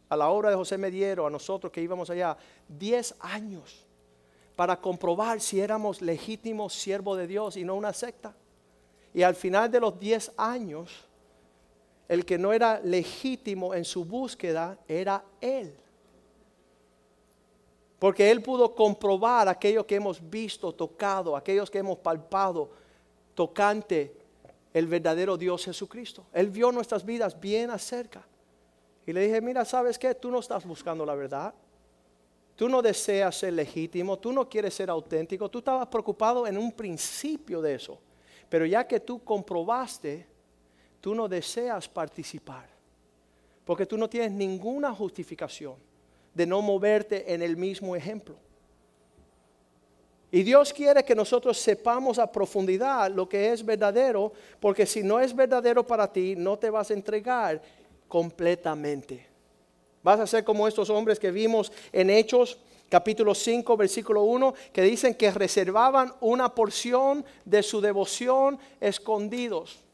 a 0.08 0.16
la 0.16 0.28
obra 0.28 0.50
de 0.50 0.56
José 0.56 0.78
Mediero, 0.78 1.26
a 1.26 1.30
nosotros 1.30 1.72
que 1.72 1.80
íbamos 1.80 2.10
allá, 2.10 2.36
10 2.68 3.14
años 3.20 3.86
para 4.56 4.80
comprobar 4.80 5.40
si 5.40 5.60
éramos 5.60 6.02
legítimos 6.02 6.72
siervos 6.74 7.18
de 7.18 7.26
Dios 7.26 7.56
y 7.56 7.64
no 7.64 7.74
una 7.74 7.92
secta. 7.92 8.34
Y 9.14 9.22
al 9.22 9.34
final 9.34 9.70
de 9.70 9.80
los 9.80 9.98
10 9.98 10.32
años, 10.36 11.08
el 12.10 12.24
que 12.24 12.38
no 12.38 12.52
era 12.52 12.80
legítimo 12.80 13.72
en 13.72 13.84
su 13.84 14.04
búsqueda 14.04 14.76
era 14.88 15.24
él. 15.40 15.72
Porque 18.00 18.28
Él 18.32 18.42
pudo 18.42 18.74
comprobar 18.74 19.46
aquello 19.46 19.86
que 19.86 19.94
hemos 19.94 20.28
visto, 20.28 20.72
tocado, 20.72 21.36
aquellos 21.36 21.70
que 21.70 21.78
hemos 21.78 21.98
palpado, 21.98 22.68
tocante 23.36 24.12
el 24.74 24.88
verdadero 24.88 25.36
Dios 25.36 25.64
Jesucristo. 25.64 26.26
Él 26.32 26.50
vio 26.50 26.72
nuestras 26.72 27.04
vidas 27.04 27.38
bien 27.38 27.70
acerca. 27.70 28.26
Y 29.06 29.12
le 29.12 29.20
dije, 29.20 29.40
mira, 29.40 29.64
¿sabes 29.64 29.96
qué? 29.96 30.12
Tú 30.12 30.32
no 30.32 30.40
estás 30.40 30.66
buscando 30.66 31.06
la 31.06 31.14
verdad. 31.14 31.54
Tú 32.56 32.68
no 32.68 32.82
deseas 32.82 33.36
ser 33.36 33.52
legítimo, 33.52 34.18
tú 34.18 34.32
no 34.32 34.48
quieres 34.48 34.74
ser 34.74 34.90
auténtico, 34.90 35.48
tú 35.48 35.58
estabas 35.58 35.86
preocupado 35.86 36.44
en 36.48 36.58
un 36.58 36.72
principio 36.72 37.62
de 37.62 37.76
eso. 37.76 38.00
Pero 38.48 38.66
ya 38.66 38.84
que 38.84 38.98
tú 38.98 39.22
comprobaste, 39.22 40.26
tú 41.00 41.14
no 41.14 41.28
deseas 41.28 41.88
participar. 41.88 42.68
Porque 43.64 43.86
tú 43.86 43.96
no 43.96 44.08
tienes 44.08 44.32
ninguna 44.32 44.92
justificación 44.94 45.76
de 46.34 46.46
no 46.46 46.62
moverte 46.62 47.32
en 47.32 47.42
el 47.42 47.56
mismo 47.56 47.94
ejemplo. 47.94 48.36
Y 50.32 50.42
Dios 50.42 50.72
quiere 50.72 51.04
que 51.04 51.14
nosotros 51.14 51.58
sepamos 51.58 52.18
a 52.18 52.30
profundidad 52.30 53.10
lo 53.10 53.28
que 53.28 53.52
es 53.52 53.64
verdadero, 53.64 54.32
porque 54.60 54.86
si 54.86 55.02
no 55.02 55.18
es 55.18 55.34
verdadero 55.34 55.84
para 55.84 56.12
ti, 56.12 56.34
no 56.36 56.56
te 56.56 56.70
vas 56.70 56.90
a 56.90 56.94
entregar 56.94 57.60
completamente. 58.06 59.26
Vas 60.02 60.20
a 60.20 60.26
ser 60.26 60.44
como 60.44 60.68
estos 60.68 60.88
hombres 60.88 61.18
que 61.18 61.30
vimos 61.30 61.72
en 61.92 62.10
Hechos 62.10 62.58
capítulo 62.88 63.34
5, 63.34 63.76
versículo 63.76 64.22
1, 64.22 64.54
que 64.72 64.82
dicen 64.82 65.14
que 65.14 65.30
reservaban 65.30 66.12
una 66.20 66.52
porción 66.54 67.24
de 67.44 67.62
su 67.62 67.80
devoción 67.80 68.58
escondidos. 68.80 69.84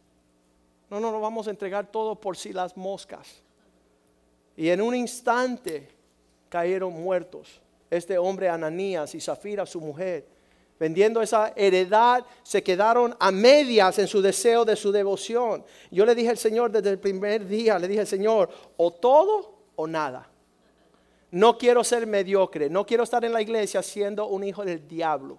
No, 0.91 1.01
no, 1.01 1.11
no 1.11 1.21
vamos 1.21 1.47
a 1.47 1.51
entregar 1.51 1.91
todo 1.91 2.15
por 2.15 2.37
si 2.37 2.53
las 2.53 2.77
moscas. 2.77 3.43
Y 4.57 4.71
en 4.71 4.81
un 4.81 4.95
instante 4.95 5.89
cayeron 6.49 6.93
muertos. 6.93 7.61
Este 7.91 8.19
hombre 8.19 8.49
Ananías 8.49 9.15
y 9.15 9.21
Zafira, 9.21 9.67
su 9.67 9.81
mujer, 9.81 10.27
vendiendo 10.79 11.23
esa 11.23 11.53
heredad, 11.57 12.25
se 12.43 12.63
quedaron 12.63 13.15
a 13.19 13.31
medias 13.31 13.99
en 13.99 14.09
su 14.09 14.21
deseo 14.21 14.65
de 14.65 14.77
su 14.77 14.93
devoción. 14.93 15.65
Yo 15.91 16.05
le 16.05 16.15
dije 16.15 16.31
al 16.31 16.39
Señor 16.39 16.71
desde 16.71 16.91
el 16.91 16.99
primer 16.99 17.47
día, 17.47 17.79
le 17.79 17.89
dije 17.89 18.01
al 18.01 18.07
Señor, 18.07 18.51
o 18.77 18.93
todo 18.93 19.55
o 19.77 19.87
nada. 19.87 20.29
No 21.31 21.59
quiero 21.59 21.85
ser 21.85 22.07
mediocre, 22.07 22.71
no 22.71 22.87
quiero 22.87 23.03
estar 23.05 23.25
en 23.25 23.33
la 23.33 23.43
iglesia 23.43 23.83
siendo 23.83 24.27
un 24.27 24.45
hijo 24.45 24.65
del 24.65 24.87
diablo. 24.87 25.39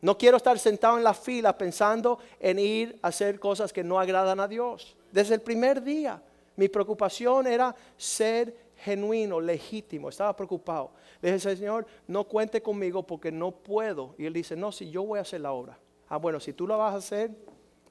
No 0.00 0.16
quiero 0.16 0.36
estar 0.36 0.58
sentado 0.58 0.96
en 0.96 1.04
la 1.04 1.14
fila 1.14 1.56
pensando 1.56 2.18
en 2.38 2.58
ir 2.58 2.98
a 3.02 3.08
hacer 3.08 3.40
cosas 3.40 3.72
que 3.72 3.82
no 3.82 3.98
agradan 3.98 4.38
a 4.38 4.46
Dios. 4.46 4.96
Desde 5.10 5.34
el 5.34 5.40
primer 5.40 5.82
día, 5.82 6.22
mi 6.56 6.68
preocupación 6.68 7.46
era 7.46 7.74
ser 7.96 8.54
genuino, 8.76 9.40
legítimo, 9.40 10.08
estaba 10.08 10.34
preocupado. 10.36 10.92
Le 11.20 11.32
dije, 11.32 11.56
Señor, 11.56 11.86
no 12.06 12.24
cuente 12.24 12.62
conmigo 12.62 13.02
porque 13.02 13.32
no 13.32 13.50
puedo. 13.50 14.14
Y 14.18 14.26
él 14.26 14.32
dice, 14.32 14.54
no, 14.54 14.70
si 14.70 14.88
yo 14.90 15.02
voy 15.02 15.18
a 15.18 15.22
hacer 15.22 15.40
la 15.40 15.52
obra. 15.52 15.78
Ah, 16.08 16.16
bueno, 16.16 16.38
si 16.38 16.52
tú 16.52 16.66
la 16.66 16.76
vas 16.76 16.94
a 16.94 16.98
hacer, 16.98 17.30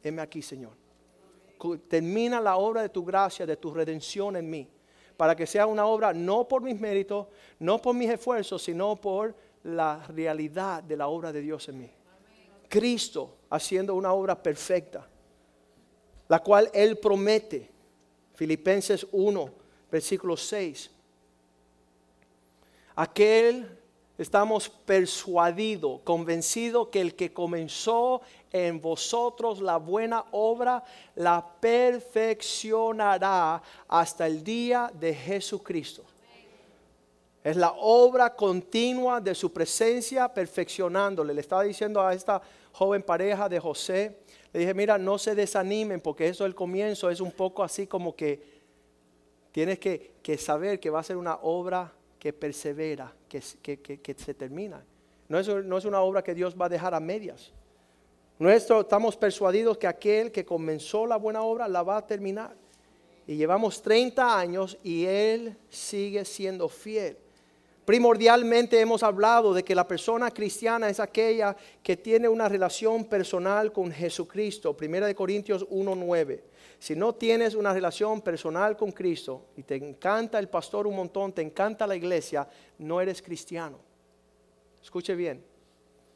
heme 0.02 0.22
aquí, 0.22 0.42
Señor. 0.42 0.72
Termina 1.90 2.40
la 2.40 2.56
obra 2.56 2.84
de 2.84 2.90
tu 2.90 3.04
gracia, 3.04 3.46
de 3.46 3.58
tu 3.58 3.74
redención 3.74 4.38
en 4.38 4.50
mí. 4.50 4.70
Para 5.18 5.36
que 5.36 5.46
sea 5.46 5.66
una 5.66 5.86
obra 5.86 6.14
no 6.14 6.48
por 6.48 6.62
mis 6.62 6.80
méritos, 6.80 7.28
no 7.60 7.82
por 7.82 7.96
mis 7.96 8.10
esfuerzos, 8.10 8.62
sino 8.62 8.96
por 8.96 9.36
la 9.64 10.06
realidad 10.08 10.84
de 10.84 10.96
la 10.96 11.08
obra 11.08 11.34
de 11.34 11.42
Dios 11.42 11.68
en 11.68 11.80
mí. 11.80 11.97
Cristo 12.68 13.38
haciendo 13.50 13.96
una 13.96 14.14
obra 14.14 14.42
perfecta, 14.42 15.08
la 16.28 16.40
cual 16.40 16.70
Él 16.74 16.98
promete. 16.98 17.70
Filipenses 18.36 19.06
1, 19.12 19.50
versículo 19.92 20.38
6. 20.38 20.92
Aquel 22.96 23.78
estamos 24.18 24.70
persuadidos, 24.70 26.02
convencidos 26.04 26.88
que 26.90 27.02
el 27.02 27.16
que 27.16 27.34
comenzó 27.34 28.22
en 28.52 28.82
vosotros 28.82 29.62
la 29.62 29.78
buena 29.78 30.26
obra, 30.32 30.84
la 31.16 31.46
perfeccionará 31.60 33.62
hasta 33.88 34.28
el 34.28 34.44
día 34.44 34.92
de 34.94 35.14
Jesucristo. 35.14 36.04
Es 37.48 37.56
la 37.56 37.72
obra 37.80 38.36
continua 38.36 39.22
de 39.22 39.34
su 39.34 39.54
presencia 39.54 40.28
perfeccionándole. 40.28 41.34
Le 41.34 41.42
estaba 41.42 41.64
diciendo 41.64 42.02
a 42.02 42.14
esta 42.14 42.42
joven 42.74 43.04
pareja 43.04 43.48
de 43.48 43.60
José, 43.60 44.20
le 44.52 44.60
dije, 44.60 44.74
mira, 44.74 44.98
no 44.98 45.18
se 45.18 45.34
desanimen 45.36 46.02
porque 46.02 46.28
eso 46.28 46.46
el 46.46 46.56
comienzo 46.56 47.10
es 47.10 47.22
un 47.22 47.32
poco 47.32 47.64
así 47.64 47.88
como 47.88 48.16
que 48.16 48.58
Tienes 49.58 49.80
que, 49.80 50.38
saber 50.38 50.80
que 50.80 50.92
va 50.92 51.00
a 51.00 51.04
ser 51.04 51.18
una 51.18 51.40
obra 51.42 51.92
que 52.20 52.32
persevera, 52.32 53.12
que, 53.28 53.42
se 53.42 54.34
termina. 54.36 54.86
No 55.28 55.40
es, 55.40 55.48
no 55.48 55.80
es, 55.80 55.86
una 55.86 56.02
obra 56.02 56.24
que 56.24 56.36
Dios 56.36 56.56
va 56.56 56.68
a 56.68 56.70
dejar 56.70 56.94
a 56.94 57.00
medias. 57.00 57.52
Nuestro, 58.38 58.82
estamos 58.82 59.18
persuadidos 59.18 59.80
que 59.80 59.88
aquel 59.88 60.32
que 60.32 60.46
comenzó 60.46 61.08
la 61.08 61.16
buena 61.16 61.42
obra 61.42 61.68
la 61.68 61.82
va 61.82 61.98
a 61.98 62.06
terminar. 62.06 62.56
Y 63.26 63.36
llevamos 63.36 63.82
30 63.82 64.40
años 64.40 64.78
y 64.84 65.06
Él 65.06 65.58
sigue 65.70 66.24
siendo 66.24 66.70
fiel. 66.70 67.18
Primordialmente 67.88 68.82
hemos 68.82 69.02
hablado 69.02 69.54
de 69.54 69.64
que 69.64 69.74
la 69.74 69.88
persona 69.88 70.30
cristiana 70.30 70.90
es 70.90 71.00
aquella 71.00 71.56
que 71.82 71.96
tiene 71.96 72.28
una 72.28 72.50
relación 72.50 73.06
personal 73.06 73.72
con 73.72 73.90
Jesucristo. 73.94 74.76
Primera 74.76 75.08
de 75.08 75.16
Corintios 75.16 75.66
1.9. 75.70 76.42
Si 76.80 76.98
no 76.98 77.16
tienes 77.16 77.56
una 77.56 77.72
relación 77.72 78.22
personal 78.22 78.76
con 78.76 78.92
Cristo 78.92 79.46
y 79.56 79.64
te 79.64 79.76
encanta 79.76 80.38
el 80.38 80.50
pastor 80.50 80.86
un 80.86 80.98
montón, 80.98 81.32
te 81.32 81.42
encanta 81.42 81.88
la 81.88 81.96
iglesia, 81.96 82.46
no 82.80 83.00
eres 83.00 83.22
cristiano. 83.22 83.80
Escuche 84.84 85.16
bien. 85.16 85.42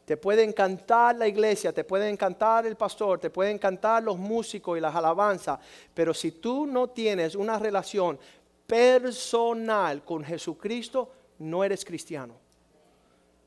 Te 0.04 0.18
puede 0.18 0.44
encantar 0.44 1.16
la 1.16 1.30
iglesia, 1.30 1.72
te 1.72 1.86
puede 1.86 2.10
encantar 2.10 2.66
el 2.66 2.76
pastor, 2.76 3.18
te 3.18 3.30
puede 3.30 3.50
encantar 3.50 4.04
los 4.04 4.18
músicos 4.18 4.78
y 4.78 4.82
las 4.82 4.94
alabanzas, 4.94 5.58
pero 5.94 6.14
si 6.14 6.34
tú 6.34 6.68
no 6.68 6.90
tienes 6.90 7.34
una 7.34 7.58
relación 7.58 8.20
personal 8.68 10.04
con 10.04 10.22
Jesucristo, 10.22 11.21
no 11.42 11.64
eres 11.64 11.84
cristiano. 11.84 12.36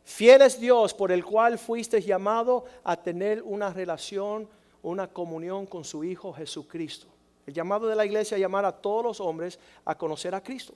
Fiel 0.04 0.42
es 0.42 0.60
Dios 0.60 0.92
por 0.92 1.10
el 1.10 1.24
cual 1.24 1.58
fuiste 1.58 2.00
llamado 2.02 2.66
a 2.82 2.96
tener 2.96 3.42
una 3.42 3.72
relación 3.72 4.48
una 4.84 5.08
comunión 5.08 5.66
con 5.66 5.82
su 5.82 6.04
Hijo 6.04 6.32
Jesucristo. 6.32 7.06
El 7.46 7.54
llamado 7.54 7.86
de 7.86 7.96
la 7.96 8.04
iglesia 8.04 8.36
es 8.36 8.40
llamar 8.40 8.64
a 8.64 8.72
todos 8.72 9.04
los 9.04 9.20
hombres 9.20 9.58
a 9.84 9.96
conocer 9.96 10.34
a 10.34 10.42
Cristo. 10.42 10.74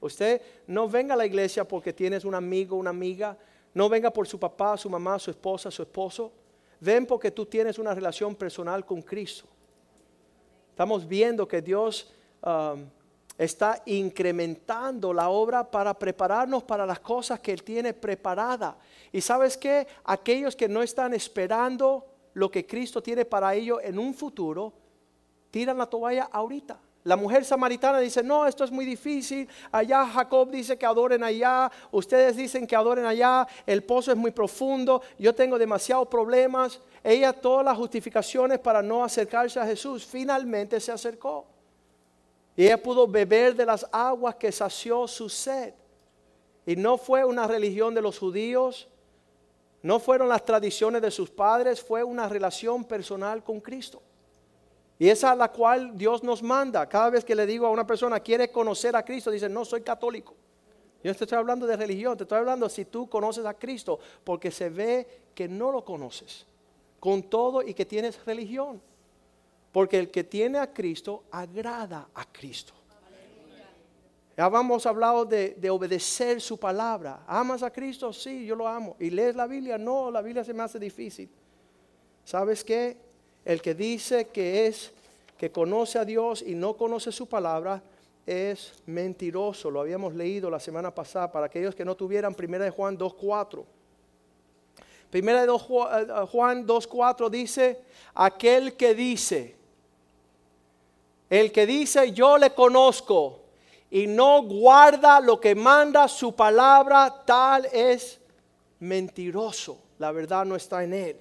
Usted 0.00 0.40
no 0.68 0.88
venga 0.88 1.14
a 1.14 1.16
la 1.16 1.26
iglesia 1.26 1.66
porque 1.66 1.92
tienes 1.92 2.24
un 2.24 2.34
amigo, 2.34 2.76
una 2.76 2.90
amiga. 2.90 3.36
No 3.74 3.88
venga 3.88 4.12
por 4.12 4.28
su 4.28 4.38
papá, 4.38 4.76
su 4.76 4.88
mamá, 4.88 5.18
su 5.18 5.30
esposa, 5.30 5.70
su 5.70 5.82
esposo. 5.82 6.32
Ven 6.80 7.04
porque 7.04 7.30
tú 7.30 7.46
tienes 7.46 7.78
una 7.78 7.94
relación 7.94 8.34
personal 8.34 8.84
con 8.84 9.02
Cristo. 9.02 9.44
Estamos 10.70 11.06
viendo 11.06 11.48
que 11.48 11.60
Dios 11.60 12.12
um, 12.42 12.84
está 13.38 13.82
incrementando 13.86 15.12
la 15.12 15.28
obra 15.28 15.70
para 15.70 15.94
prepararnos 15.94 16.62
para 16.62 16.86
las 16.86 17.00
cosas 17.00 17.40
que 17.40 17.52
Él 17.52 17.62
tiene 17.62 17.92
preparada. 17.92 18.76
Y 19.12 19.20
sabes 19.20 19.56
que 19.56 19.86
aquellos 20.04 20.56
que 20.56 20.68
no 20.68 20.82
están 20.82 21.14
esperando 21.14 22.06
lo 22.34 22.50
que 22.50 22.66
Cristo 22.66 23.02
tiene 23.02 23.24
para 23.24 23.54
ellos 23.54 23.80
en 23.82 23.98
un 23.98 24.14
futuro, 24.14 24.72
tiran 25.50 25.78
la 25.78 25.86
toalla 25.86 26.28
ahorita. 26.32 26.78
La 27.04 27.16
mujer 27.16 27.44
samaritana 27.44 28.00
dice, 28.00 28.22
no, 28.22 28.46
esto 28.46 28.64
es 28.64 28.72
muy 28.72 28.84
difícil. 28.84 29.48
Allá 29.70 30.04
Jacob 30.06 30.50
dice 30.50 30.76
que 30.76 30.84
adoren 30.84 31.22
allá. 31.22 31.70
Ustedes 31.92 32.36
dicen 32.36 32.66
que 32.66 32.74
adoren 32.74 33.06
allá. 33.06 33.46
El 33.64 33.84
pozo 33.84 34.10
es 34.10 34.18
muy 34.18 34.32
profundo. 34.32 35.00
Yo 35.16 35.32
tengo 35.32 35.56
demasiados 35.56 36.08
problemas. 36.08 36.80
Ella 37.04 37.32
todas 37.32 37.64
las 37.64 37.76
justificaciones 37.76 38.58
para 38.58 38.82
no 38.82 39.04
acercarse 39.04 39.60
a 39.60 39.64
Jesús. 39.64 40.04
Finalmente 40.04 40.80
se 40.80 40.90
acercó. 40.90 41.46
Y 42.56 42.64
ella 42.64 42.82
pudo 42.82 43.06
beber 43.06 43.54
de 43.54 43.66
las 43.66 43.86
aguas 43.92 44.36
que 44.36 44.50
sació 44.50 45.06
su 45.06 45.28
sed. 45.28 45.74
Y 46.64 46.74
no 46.74 46.96
fue 46.96 47.24
una 47.24 47.46
religión 47.46 47.94
de 47.94 48.02
los 48.02 48.18
judíos, 48.18 48.88
no 49.82 50.00
fueron 50.00 50.28
las 50.28 50.44
tradiciones 50.44 51.02
de 51.02 51.10
sus 51.10 51.30
padres, 51.30 51.80
fue 51.80 52.02
una 52.02 52.28
relación 52.28 52.82
personal 52.84 53.44
con 53.44 53.60
Cristo. 53.60 54.02
Y 54.98 55.08
esa 55.08 55.32
es 55.32 55.38
la 55.38 55.52
cual 55.52 55.96
Dios 55.96 56.22
nos 56.22 56.42
manda. 56.42 56.88
Cada 56.88 57.10
vez 57.10 57.24
que 57.24 57.34
le 57.34 57.46
digo 57.46 57.66
a 57.66 57.70
una 57.70 57.86
persona, 57.86 58.18
quiere 58.20 58.50
conocer 58.50 58.96
a 58.96 59.04
Cristo, 59.04 59.30
dice, 59.30 59.48
no, 59.48 59.64
soy 59.64 59.82
católico. 59.82 60.34
Yo 61.04 61.14
te 61.14 61.24
estoy 61.24 61.38
hablando 61.38 61.66
de 61.66 61.76
religión, 61.76 62.16
te 62.16 62.24
estoy 62.24 62.38
hablando 62.38 62.68
si 62.68 62.86
tú 62.86 63.08
conoces 63.08 63.44
a 63.44 63.54
Cristo, 63.54 64.00
porque 64.24 64.50
se 64.50 64.70
ve 64.70 65.06
que 65.34 65.46
no 65.46 65.70
lo 65.70 65.84
conoces, 65.84 66.46
con 66.98 67.22
todo 67.22 67.62
y 67.62 67.74
que 67.74 67.84
tienes 67.84 68.24
religión. 68.24 68.80
Porque 69.76 69.98
el 69.98 70.10
que 70.10 70.24
tiene 70.24 70.56
a 70.56 70.72
Cristo 70.72 71.24
agrada 71.30 72.08
a 72.14 72.24
Cristo. 72.24 72.72
Ya 74.34 74.46
hemos 74.46 74.86
hablado 74.86 75.26
de, 75.26 75.50
de, 75.50 75.68
obedecer 75.68 76.40
su 76.40 76.58
palabra. 76.58 77.24
¿Amas 77.26 77.62
a 77.62 77.70
Cristo? 77.70 78.10
Sí, 78.10 78.46
yo 78.46 78.56
lo 78.56 78.66
amo. 78.66 78.96
¿Y 78.98 79.10
lees 79.10 79.36
la 79.36 79.46
Biblia? 79.46 79.76
No, 79.76 80.10
la 80.10 80.22
Biblia 80.22 80.44
se 80.44 80.54
me 80.54 80.62
hace 80.62 80.78
difícil. 80.78 81.28
¿Sabes 82.24 82.64
qué? 82.64 82.96
El 83.44 83.60
que 83.60 83.74
dice 83.74 84.28
que 84.28 84.66
es, 84.66 84.94
que 85.36 85.52
conoce 85.52 85.98
a 85.98 86.06
Dios 86.06 86.40
y 86.40 86.54
no 86.54 86.74
conoce 86.74 87.12
su 87.12 87.28
palabra, 87.28 87.82
es 88.24 88.72
mentiroso. 88.86 89.70
Lo 89.70 89.82
habíamos 89.82 90.14
leído 90.14 90.48
la 90.48 90.58
semana 90.58 90.94
pasada 90.94 91.30
para 91.30 91.44
aquellos 91.44 91.74
que 91.74 91.84
no 91.84 91.94
tuvieran 91.94 92.34
1 92.34 92.58
de 92.60 92.70
Juan 92.70 92.96
2.4. 92.96 93.62
Primera 95.10 95.42
de 95.42 95.48
eh, 95.48 96.26
Juan 96.32 96.66
2.4 96.66 97.28
dice, 97.28 97.82
aquel 98.14 98.74
que 98.74 98.94
dice, 98.94 99.55
el 101.28 101.52
que 101.52 101.66
dice 101.66 102.12
yo 102.12 102.38
le 102.38 102.50
conozco 102.50 103.40
y 103.90 104.06
no 104.06 104.42
guarda 104.42 105.20
lo 105.20 105.40
que 105.40 105.54
manda 105.54 106.08
su 106.08 106.34
palabra, 106.34 107.22
tal 107.24 107.66
es 107.66 108.20
mentiroso. 108.80 109.78
La 109.98 110.12
verdad 110.12 110.44
no 110.44 110.56
está 110.56 110.84
en 110.84 110.92
él. 110.92 111.16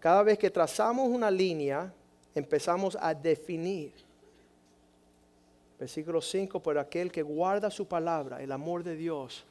Cada 0.00 0.22
vez 0.22 0.38
que 0.38 0.50
trazamos 0.50 1.08
una 1.08 1.30
línea, 1.30 1.92
empezamos 2.34 2.96
a 3.00 3.14
definir. 3.14 3.92
Versículo 5.78 6.20
5, 6.20 6.60
por 6.60 6.78
aquel 6.78 7.12
que 7.12 7.22
guarda 7.22 7.70
su 7.70 7.86
palabra, 7.86 8.42
el 8.42 8.50
amor 8.50 8.82
de 8.82 8.96
Dios, 8.96 9.44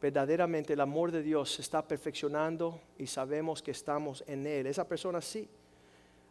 verdaderamente 0.00 0.74
el 0.74 0.80
amor 0.80 1.10
de 1.10 1.22
Dios 1.22 1.54
se 1.54 1.62
está 1.62 1.82
perfeccionando 1.82 2.80
y 2.98 3.06
sabemos 3.06 3.62
que 3.62 3.72
estamos 3.72 4.22
en 4.26 4.46
Él. 4.46 4.66
Esa 4.66 4.86
persona 4.86 5.20
sí. 5.20 5.48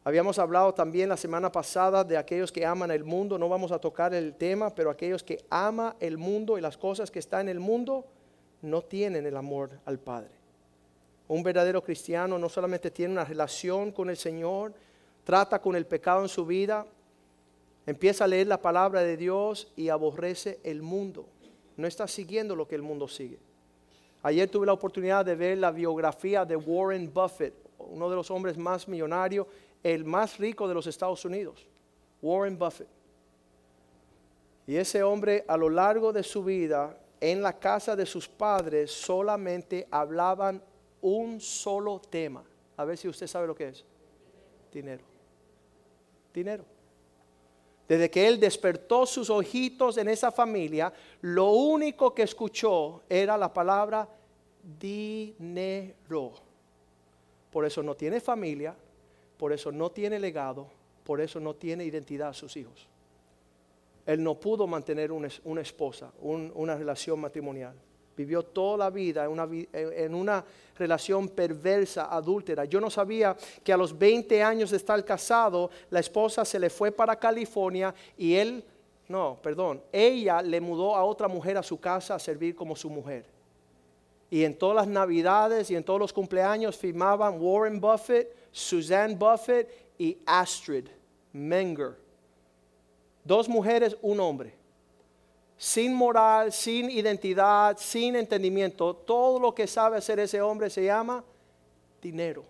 Habíamos 0.07 0.37
hablado 0.37 0.71
también 0.71 1.09
la 1.09 1.17
semana 1.17 1.51
pasada 1.51 2.03
de 2.03 2.15
aquellos 2.15 2.51
que 2.51 2.63
aman 2.63 2.91
el 2.91 3.03
mundo, 3.03 3.39
no 3.39 3.49
vamos 3.49 3.71
a 3.71 3.79
tocar 3.79 4.13
el 4.13 4.35
tema, 4.35 4.69
pero 4.69 4.91
aquellos 4.91 5.23
que 5.23 5.43
aman 5.49 5.95
el 5.99 6.19
mundo 6.19 6.59
y 6.59 6.61
las 6.61 6.77
cosas 6.77 7.09
que 7.09 7.17
están 7.17 7.49
en 7.49 7.49
el 7.49 7.59
mundo 7.59 8.05
no 8.61 8.83
tienen 8.83 9.25
el 9.25 9.35
amor 9.35 9.71
al 9.83 9.97
Padre. 9.97 10.29
Un 11.27 11.41
verdadero 11.41 11.83
cristiano 11.83 12.37
no 12.37 12.49
solamente 12.49 12.91
tiene 12.91 13.13
una 13.13 13.25
relación 13.25 13.91
con 13.91 14.11
el 14.11 14.15
Señor, 14.15 14.75
trata 15.23 15.59
con 15.59 15.75
el 15.75 15.87
pecado 15.87 16.21
en 16.21 16.29
su 16.29 16.45
vida, 16.45 16.85
empieza 17.87 18.25
a 18.25 18.27
leer 18.27 18.45
la 18.45 18.61
palabra 18.61 19.01
de 19.01 19.17
Dios 19.17 19.73
y 19.75 19.89
aborrece 19.89 20.59
el 20.63 20.83
mundo. 20.83 21.25
No 21.77 21.87
está 21.87 22.07
siguiendo 22.07 22.55
lo 22.55 22.67
que 22.67 22.75
el 22.75 22.83
mundo 22.83 23.07
sigue. 23.07 23.39
Ayer 24.21 24.47
tuve 24.51 24.67
la 24.67 24.73
oportunidad 24.73 25.25
de 25.25 25.35
ver 25.35 25.57
la 25.57 25.71
biografía 25.71 26.45
de 26.45 26.55
Warren 26.55 27.11
Buffett, 27.11 27.55
uno 27.79 28.07
de 28.07 28.15
los 28.15 28.29
hombres 28.29 28.55
más 28.55 28.87
millonarios 28.87 29.47
el 29.85 30.03
más 30.03 30.39
rico 30.39 30.67
de 30.67 30.73
los 30.73 30.87
Estados 30.87 31.23
Unidos, 31.25 31.63
Warren 32.19 32.57
Buffett. 32.57 32.87
Y 34.65 34.77
ese 34.77 35.03
hombre 35.03 35.45
a 35.47 35.55
lo 35.55 35.69
largo 35.69 36.11
de 36.11 36.23
su 36.23 36.43
vida, 36.43 36.97
en 37.21 37.43
la 37.43 37.59
casa 37.59 37.95
de 37.95 38.07
sus 38.07 38.27
padres, 38.27 38.91
solamente 38.91 39.87
hablaban 39.91 40.59
un 41.01 41.39
solo 41.39 41.99
tema. 41.99 42.43
A 42.75 42.83
ver 42.83 42.97
si 42.97 43.07
usted 43.07 43.27
sabe 43.27 43.45
lo 43.45 43.53
que 43.53 43.67
es. 43.67 43.85
Dinero. 44.73 45.03
Dinero. 46.33 46.65
Desde 47.87 48.09
que 48.09 48.27
él 48.27 48.39
despertó 48.39 49.05
sus 49.05 49.29
ojitos 49.29 49.99
en 49.99 50.09
esa 50.09 50.31
familia, 50.31 50.91
lo 51.21 51.51
único 51.51 52.11
que 52.11 52.23
escuchó 52.23 53.03
era 53.07 53.37
la 53.37 53.53
palabra 53.53 54.09
dinero. 54.79 56.33
Por 57.51 57.65
eso 57.65 57.83
no 57.83 57.93
tiene 57.93 58.19
familia, 58.19 58.75
por 59.37 59.53
eso 59.53 59.71
no 59.71 59.91
tiene 59.91 60.19
legado, 60.19 60.67
por 61.03 61.21
eso 61.21 61.39
no 61.39 61.53
tiene 61.53 61.85
identidad 61.85 62.29
a 62.29 62.33
sus 62.33 62.55
hijos. 62.57 62.87
Él 64.05 64.23
no 64.23 64.35
pudo 64.35 64.67
mantener 64.67 65.11
una, 65.11 65.61
esposa, 65.61 66.11
una 66.21 66.75
relación 66.75 67.19
matrimonial. 67.19 67.73
Vivió 68.15 68.43
toda 68.43 68.77
la 68.77 68.89
vida 68.89 69.25
en 69.25 69.31
una, 69.31 69.47
en 69.73 70.15
una, 70.15 70.45
relación 70.77 71.29
perversa, 71.29 72.13
adúltera. 72.13 72.65
Yo 72.65 72.79
no 72.79 72.89
sabía 72.89 73.35
que 73.63 73.73
a 73.73 73.77
los 73.77 73.97
20 73.97 74.43
años 74.43 74.71
de 74.71 74.77
estar 74.77 75.03
casado, 75.03 75.69
la 75.89 75.99
esposa 75.99 76.45
se 76.45 76.59
le 76.59 76.69
fue 76.69 76.91
para 76.91 77.17
California 77.17 77.93
y 78.17 78.35
él, 78.35 78.63
no, 79.07 79.39
perdón, 79.41 79.81
ella 79.91 80.41
le 80.41 80.59
mudó 80.59 80.95
a 80.95 81.03
otra 81.03 81.27
mujer 81.27 81.57
a 81.57 81.63
su 81.63 81.79
casa 81.79 82.15
a 82.15 82.19
servir 82.19 82.55
como 82.55 82.75
su 82.75 82.89
mujer. 82.89 83.25
Y 84.29 84.43
en 84.43 84.57
todas 84.57 84.75
las 84.75 84.87
navidades 84.87 85.69
y 85.71 85.75
en 85.75 85.83
todos 85.83 85.99
los 85.99 86.11
cumpleaños 86.11 86.75
firmaban 86.75 87.39
Warren 87.39 87.79
Buffett, 87.79 88.44
Suzanne 88.55 89.15
Buffett 89.15 89.69
y 89.97 90.17
Astrid 90.25 90.87
Menger. 91.33 91.97
Dos 93.21 93.49
mujeres, 93.49 93.97
un 94.01 94.17
hombre. 94.21 94.55
Sin 95.57 95.93
moral, 95.93 96.53
sin 96.53 96.89
identidad, 96.89 97.75
sin 97.77 98.15
entendimiento. 98.15 98.95
Todo 98.95 99.39
lo 99.41 99.53
que 99.53 99.67
sabe 99.67 99.97
hacer 99.97 100.19
ese 100.19 100.41
hombre 100.41 100.69
se 100.69 100.85
llama 100.85 101.21
dinero. 102.01 102.45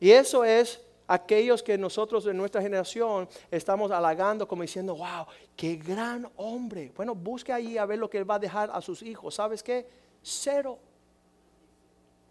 Y 0.00 0.12
eso 0.12 0.42
es 0.42 0.80
aquellos 1.06 1.62
que 1.62 1.76
nosotros 1.76 2.24
de 2.24 2.32
nuestra 2.32 2.62
generación 2.62 3.28
estamos 3.50 3.90
halagando 3.90 4.48
como 4.48 4.62
diciendo, 4.62 4.96
wow, 4.96 5.26
qué 5.56 5.76
gran 5.76 6.26
hombre. 6.36 6.90
Bueno, 6.96 7.14
busque 7.14 7.52
ahí 7.52 7.76
a 7.76 7.84
ver 7.84 7.98
lo 7.98 8.08
que 8.08 8.16
él 8.16 8.30
va 8.30 8.36
a 8.36 8.38
dejar 8.38 8.70
a 8.72 8.80
sus 8.80 9.02
hijos. 9.02 9.34
¿Sabes 9.34 9.62
qué? 9.62 9.86
Cero. 10.22 10.78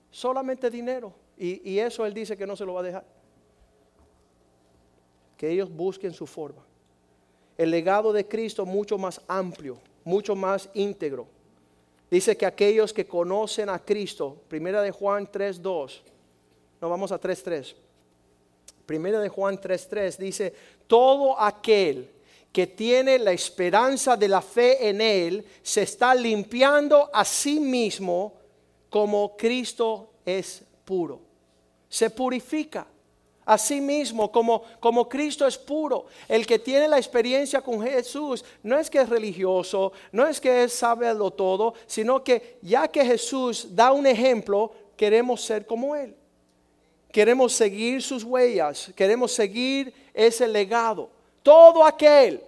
Solamente 0.10 0.72
dinero. 0.72 1.27
Y, 1.38 1.78
eso 1.78 2.06
Él 2.06 2.14
dice 2.14 2.36
que 2.36 2.48
no 2.48 2.56
se 2.56 2.66
lo 2.66 2.74
va 2.74 2.80
a 2.80 2.84
dejar. 2.84 3.06
Que 5.38 5.52
ellos 5.52 5.72
busquen 5.72 6.14
su 6.14 6.26
forma. 6.26 6.64
El 7.58 7.70
legado 7.70 8.12
de 8.12 8.28
Cristo 8.28 8.66
mucho 8.66 8.98
más 8.98 9.22
amplio, 9.28 9.78
mucho 10.04 10.36
más 10.36 10.70
íntegro. 10.74 11.28
Dice 12.10 12.36
que 12.36 12.46
aquellos 12.46 12.92
que 12.92 13.06
conocen 13.06 13.70
a 13.70 13.80
Cristo, 13.80 14.38
primera 14.48 14.82
de 14.82 14.92
Juan 14.92 15.28
3.2, 15.28 16.02
no 16.82 16.90
vamos 16.90 17.12
a 17.12 17.20
3.3. 17.20 17.76
Primera 18.86 19.20
de 19.20 19.30
Juan 19.30 19.60
3.3 19.60 20.18
dice, 20.18 20.54
todo 20.88 21.40
aquel 21.40 22.10
que 22.52 22.66
tiene 22.66 23.20
la 23.20 23.34
esperanza 23.34 24.16
de 24.16 24.28
la 24.28 24.42
fe 24.42 24.90
en 24.90 25.02
Él 25.02 25.46
se 25.62 25.84
está 25.84 26.16
limpiando 26.16 27.10
a 27.14 27.26
sí 27.26 27.60
mismo 27.60 28.34
como 28.90 29.36
Cristo 29.36 30.14
es 30.26 30.64
puro 30.86 31.27
se 31.90 32.10
purifica 32.10 32.88
a 33.48 33.58
sí 33.58 33.80
mismo 33.80 34.30
como, 34.30 34.62
como 34.80 35.08
Cristo 35.08 35.48
es 35.48 35.58
puro. 35.58 36.06
El 36.28 36.46
que 36.46 36.60
tiene 36.60 36.88
la 36.88 36.98
experiencia 36.98 37.62
con 37.62 37.82
Jesús 37.82 38.44
no 38.62 38.78
es 38.78 38.90
que 38.90 39.00
es 39.00 39.08
religioso, 39.08 39.94
no 40.12 40.28
es 40.28 40.42
que 40.42 40.66
es 40.66 40.74
sabe 40.74 41.12
lo 41.14 41.32
todo, 41.32 41.74
sino 41.88 42.22
que 42.24 42.58
ya 42.62 42.90
que 42.90 43.06
Jesús 43.06 43.70
da 43.74 43.94
un 43.94 44.06
ejemplo, 44.06 44.74
queremos 44.98 45.42
ser 45.42 45.66
como 45.66 45.96
Él. 45.96 46.14
Queremos 47.10 47.54
seguir 47.54 48.04
sus 48.04 48.24
huellas, 48.26 48.92
queremos 48.94 49.32
seguir 49.32 49.94
ese 50.14 50.46
legado. 50.46 51.10
Todo 51.42 51.86
aquel 51.86 52.42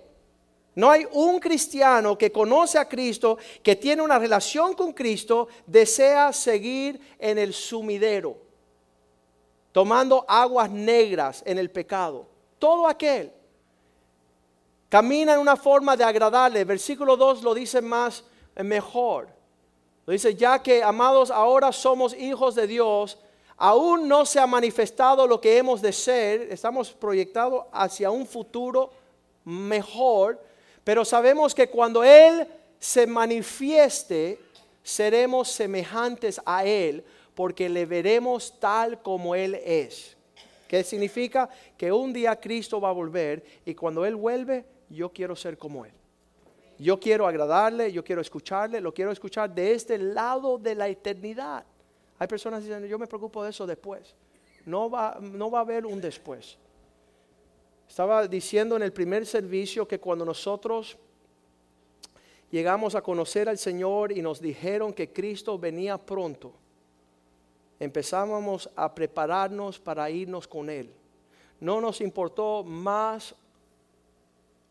no 0.75 0.91
hay 0.91 1.08
un 1.13 1.39
cristiano 1.39 2.17
que 2.17 2.30
conoce 2.30 2.78
a 2.78 2.89
Cristo, 2.89 3.38
que 3.63 3.78
tiene 3.78 4.02
una 4.02 4.19
relación 4.19 4.73
con 4.73 4.91
Cristo, 4.91 5.47
desea 5.65 6.34
seguir 6.34 6.99
en 7.19 7.38
el 7.38 7.54
sumidero 7.54 8.49
tomando 9.72 10.26
aguas 10.28 10.70
negras 10.70 11.44
en 11.46 11.58
el 11.58 11.70
pecado. 11.70 12.28
Todo 12.58 12.88
aquel 12.88 13.32
camina 14.90 15.34
en 15.34 15.40
una 15.40 15.56
forma 15.56 15.96
de 15.96 16.04
agradarle. 16.04 16.66
Versículo 16.66 17.16
2 17.16 17.44
lo 17.44 17.54
dice 17.54 17.82
más 17.82 18.24
eh, 18.56 18.64
mejor. 18.64 19.30
Lo 20.06 20.14
dice, 20.14 20.34
ya 20.36 20.62
que 20.62 20.84
amados 20.84 21.30
ahora 21.30 21.72
somos 21.72 22.16
hijos 22.16 22.56
de 22.56 22.66
Dios, 22.66 23.20
aún 23.56 24.08
no 24.08 24.26
se 24.26 24.40
ha 24.40 24.48
manifestado 24.48 25.28
lo 25.28 25.40
que 25.40 25.58
hemos 25.58 25.82
de 25.82 25.94
ser, 25.94 26.52
estamos 26.52 26.92
proyectados 26.92 27.66
hacia 27.72 28.10
un 28.10 28.26
futuro 28.26 28.92
mejor, 29.46 30.42
pero 30.84 31.06
sabemos 31.06 31.54
que 31.54 31.70
cuando 31.70 32.04
Él 32.04 32.48
se 32.80 33.06
manifieste, 33.06 34.40
seremos 34.82 35.50
semejantes 35.50 36.42
a 36.44 36.66
Él, 36.66 37.04
porque 37.36 37.70
le 37.70 37.86
veremos 37.86 38.60
tal 38.60 39.02
como 39.02 39.36
Él 39.36 39.56
es. 39.56 40.18
¿Qué 40.68 40.84
significa? 40.84 41.50
Que 41.78 41.92
un 41.92 42.13
día 42.13 42.39
Cristo 42.39 42.80
va 42.80 42.89
a 42.89 42.94
volver 42.94 43.44
y 43.65 43.74
cuando 43.74 44.06
Él 44.06 44.15
vuelve, 44.15 44.65
yo 44.89 45.10
quiero 45.12 45.36
ser 45.36 45.58
como 45.58 45.86
Él. 45.86 45.94
Yo 46.78 47.00
quiero 47.00 47.28
agradarle, 47.28 47.92
yo 47.92 48.04
quiero 48.04 48.22
escucharle, 48.22 48.80
lo 48.80 48.94
quiero 48.94 49.12
escuchar 49.12 49.54
de 49.54 49.74
este 49.74 49.98
lado 49.98 50.58
de 50.58 50.76
la 50.76 50.88
eternidad. 50.88 51.65
Hay 52.18 52.28
personas 52.28 52.62
que 52.62 52.68
dicen, 52.68 52.88
yo 52.88 53.00
me 53.00 53.08
preocupo 53.08 53.44
de 53.44 53.50
eso 53.50 53.65
después. 53.65 54.15
No 54.65 54.89
va, 54.89 55.18
no 55.20 55.50
va 55.50 55.60
a 55.60 55.62
haber 55.62 55.86
un 55.86 56.00
después. 56.00 56.58
Estaba 57.88 58.28
diciendo 58.28 58.76
en 58.76 58.84
el 58.84 58.94
primer 58.94 59.26
servicio 59.26 59.88
que 59.88 60.00
cuando 60.00 60.24
nosotros 60.24 60.98
llegamos 62.52 62.94
a 62.94 63.02
conocer 63.02 63.50
al 63.50 63.58
Señor 63.58 64.12
y 64.12 64.22
nos 64.22 64.39
dijeron 64.39 64.94
que 64.94 65.12
Cristo 65.12 65.58
venía 65.58 65.98
pronto, 65.98 66.54
empezábamos 67.80 68.70
a 68.76 68.94
prepararnos 68.94 69.80
para 69.80 70.10
irnos 70.10 70.48
con 70.48 70.70
Él. 70.70 70.92
No 71.60 71.80
nos 71.82 72.02
importó 72.02 72.63
más 72.63 73.36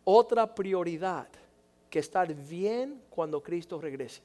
otra 0.05 0.55
prioridad 0.55 1.29
que 1.91 1.99
estar 1.99 2.33
bien 2.35 3.01
cuando 3.11 3.43
Cristo 3.43 3.81
regrese. 3.81 4.23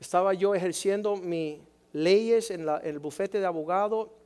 Estaba 0.00 0.34
yo 0.34 0.54
ejerciendo 0.54 1.16
mis 1.16 1.58
leyes 1.92 2.50
en, 2.50 2.68
en 2.68 2.80
el 2.82 2.98
bufete 2.98 3.40
de 3.40 3.46
abogado 3.46 4.17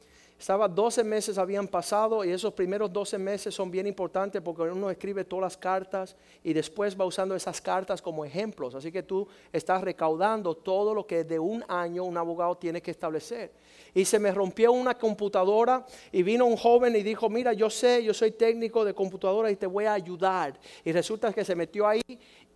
estaba 0.42 0.66
12 0.66 1.04
meses 1.04 1.38
habían 1.38 1.68
pasado 1.68 2.24
y 2.24 2.30
esos 2.30 2.52
primeros 2.52 2.92
12 2.92 3.16
meses 3.16 3.54
son 3.54 3.70
bien 3.70 3.86
importantes 3.86 4.42
porque 4.42 4.62
uno 4.62 4.90
escribe 4.90 5.24
todas 5.24 5.42
las 5.44 5.56
cartas 5.56 6.16
y 6.42 6.52
después 6.52 7.00
va 7.00 7.04
usando 7.04 7.36
esas 7.36 7.60
cartas 7.60 8.02
como 8.02 8.24
ejemplos. 8.24 8.74
Así 8.74 8.90
que 8.90 9.04
tú 9.04 9.28
estás 9.52 9.82
recaudando 9.82 10.56
todo 10.56 10.94
lo 10.94 11.06
que 11.06 11.22
de 11.22 11.38
un 11.38 11.64
año 11.68 12.02
un 12.02 12.16
abogado 12.16 12.56
tiene 12.56 12.82
que 12.82 12.90
establecer. 12.90 13.52
Y 13.94 14.04
se 14.04 14.18
me 14.18 14.32
rompió 14.32 14.72
una 14.72 14.98
computadora 14.98 15.86
y 16.10 16.24
vino 16.24 16.44
un 16.46 16.56
joven 16.56 16.96
y 16.96 17.04
dijo, 17.04 17.30
mira, 17.30 17.52
yo 17.52 17.70
sé, 17.70 18.02
yo 18.02 18.12
soy 18.12 18.32
técnico 18.32 18.84
de 18.84 18.94
computadora 18.94 19.48
y 19.48 19.54
te 19.54 19.68
voy 19.68 19.84
a 19.84 19.92
ayudar. 19.92 20.58
Y 20.84 20.90
resulta 20.90 21.32
que 21.32 21.44
se 21.44 21.54
metió 21.54 21.86
ahí 21.86 22.02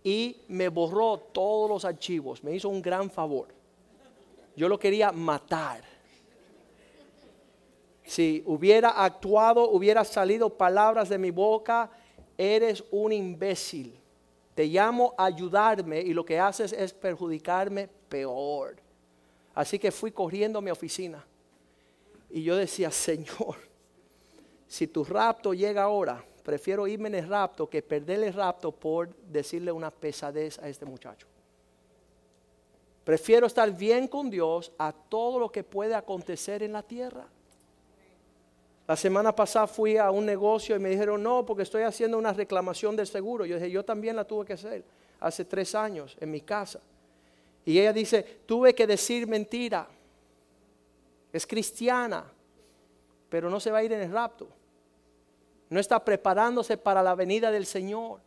y 0.03 0.41
me 0.49 0.67
borró 0.67 1.19
todos 1.31 1.69
los 1.69 1.85
archivos. 1.85 2.43
Me 2.43 2.53
hizo 2.53 2.67
un 2.67 2.81
gran 2.81 3.09
favor. 3.09 3.47
Yo 4.57 4.67
lo 4.67 4.77
quería 4.77 5.13
matar 5.13 5.96
si 8.07 8.41
hubiera 8.45 9.03
actuado, 9.03 9.69
hubiera 9.69 10.05
salido 10.05 10.49
palabras 10.49 11.09
de 11.09 11.17
mi 11.17 11.29
boca, 11.29 11.91
eres 12.37 12.81
un 12.89 13.11
imbécil. 13.11 13.99
Te 14.55 14.65
llamo 14.65 15.13
a 15.17 15.25
ayudarme 15.25 15.99
y 15.99 16.13
lo 16.13 16.23
que 16.23 16.39
haces 16.39 16.71
es 16.71 16.93
perjudicarme 16.93 17.89
peor. 18.07 18.77
Así 19.53 19.77
que 19.77 19.91
fui 19.91 20.11
corriendo 20.11 20.59
a 20.59 20.61
mi 20.61 20.71
oficina. 20.71 21.23
Y 22.29 22.43
yo 22.43 22.55
decía, 22.55 22.91
Señor, 22.91 23.57
si 24.67 24.87
tu 24.87 25.03
rapto 25.03 25.53
llega 25.53 25.83
ahora, 25.83 26.23
prefiero 26.43 26.87
irme 26.87 27.09
en 27.09 27.15
el 27.15 27.27
rapto 27.27 27.69
que 27.69 27.81
perder 27.81 28.23
el 28.23 28.33
rapto 28.33 28.71
por 28.71 29.13
decirle 29.25 29.69
una 29.69 29.91
pesadez 29.91 30.57
a 30.59 30.69
este 30.69 30.85
muchacho. 30.85 31.27
Prefiero 33.03 33.47
estar 33.47 33.69
bien 33.69 34.07
con 34.07 34.29
Dios 34.29 34.71
a 34.77 34.93
todo 34.93 35.39
lo 35.39 35.51
que 35.51 35.65
puede 35.65 35.93
acontecer 35.93 36.63
en 36.63 36.71
la 36.71 36.83
tierra. 36.83 37.27
La 38.87 38.95
semana 38.95 39.35
pasada 39.35 39.67
fui 39.67 39.97
a 39.97 40.09
un 40.11 40.25
negocio 40.25 40.75
y 40.75 40.79
me 40.79 40.89
dijeron, 40.89 41.21
no, 41.21 41.45
porque 41.45 41.63
estoy 41.63 41.83
haciendo 41.83 42.17
una 42.17 42.31
reclamación 42.31 42.95
del 42.95 43.05
seguro. 43.05 43.45
Yo 43.45 43.55
dije, 43.55 43.69
yo 43.69 43.83
también 43.83 44.15
la 44.15 44.23
tuve 44.23 44.45
que 44.45 44.53
hacer 44.53 44.85
hace 45.19 45.43
tres 45.43 45.75
años 45.75 46.15
en 46.21 46.31
mi 46.31 46.39
casa. 46.39 46.79
Y 47.65 47.77
ella 47.79 47.91
dice, 47.91 48.23
tuve 48.45 48.73
que 48.73 48.87
decir 48.87 49.27
mentira. 49.27 49.89
Es 51.33 51.45
cristiana, 51.45 52.23
pero 53.27 53.49
no 53.49 53.59
se 53.59 53.71
va 53.71 53.79
a 53.79 53.83
ir 53.83 53.91
en 53.91 53.99
el 53.99 54.11
rapto. 54.11 54.47
No 55.69 55.81
está 55.81 56.03
preparándose 56.03 56.77
para 56.77 57.03
la 57.03 57.13
venida 57.13 57.51
del 57.51 57.65
Señor. 57.65 58.21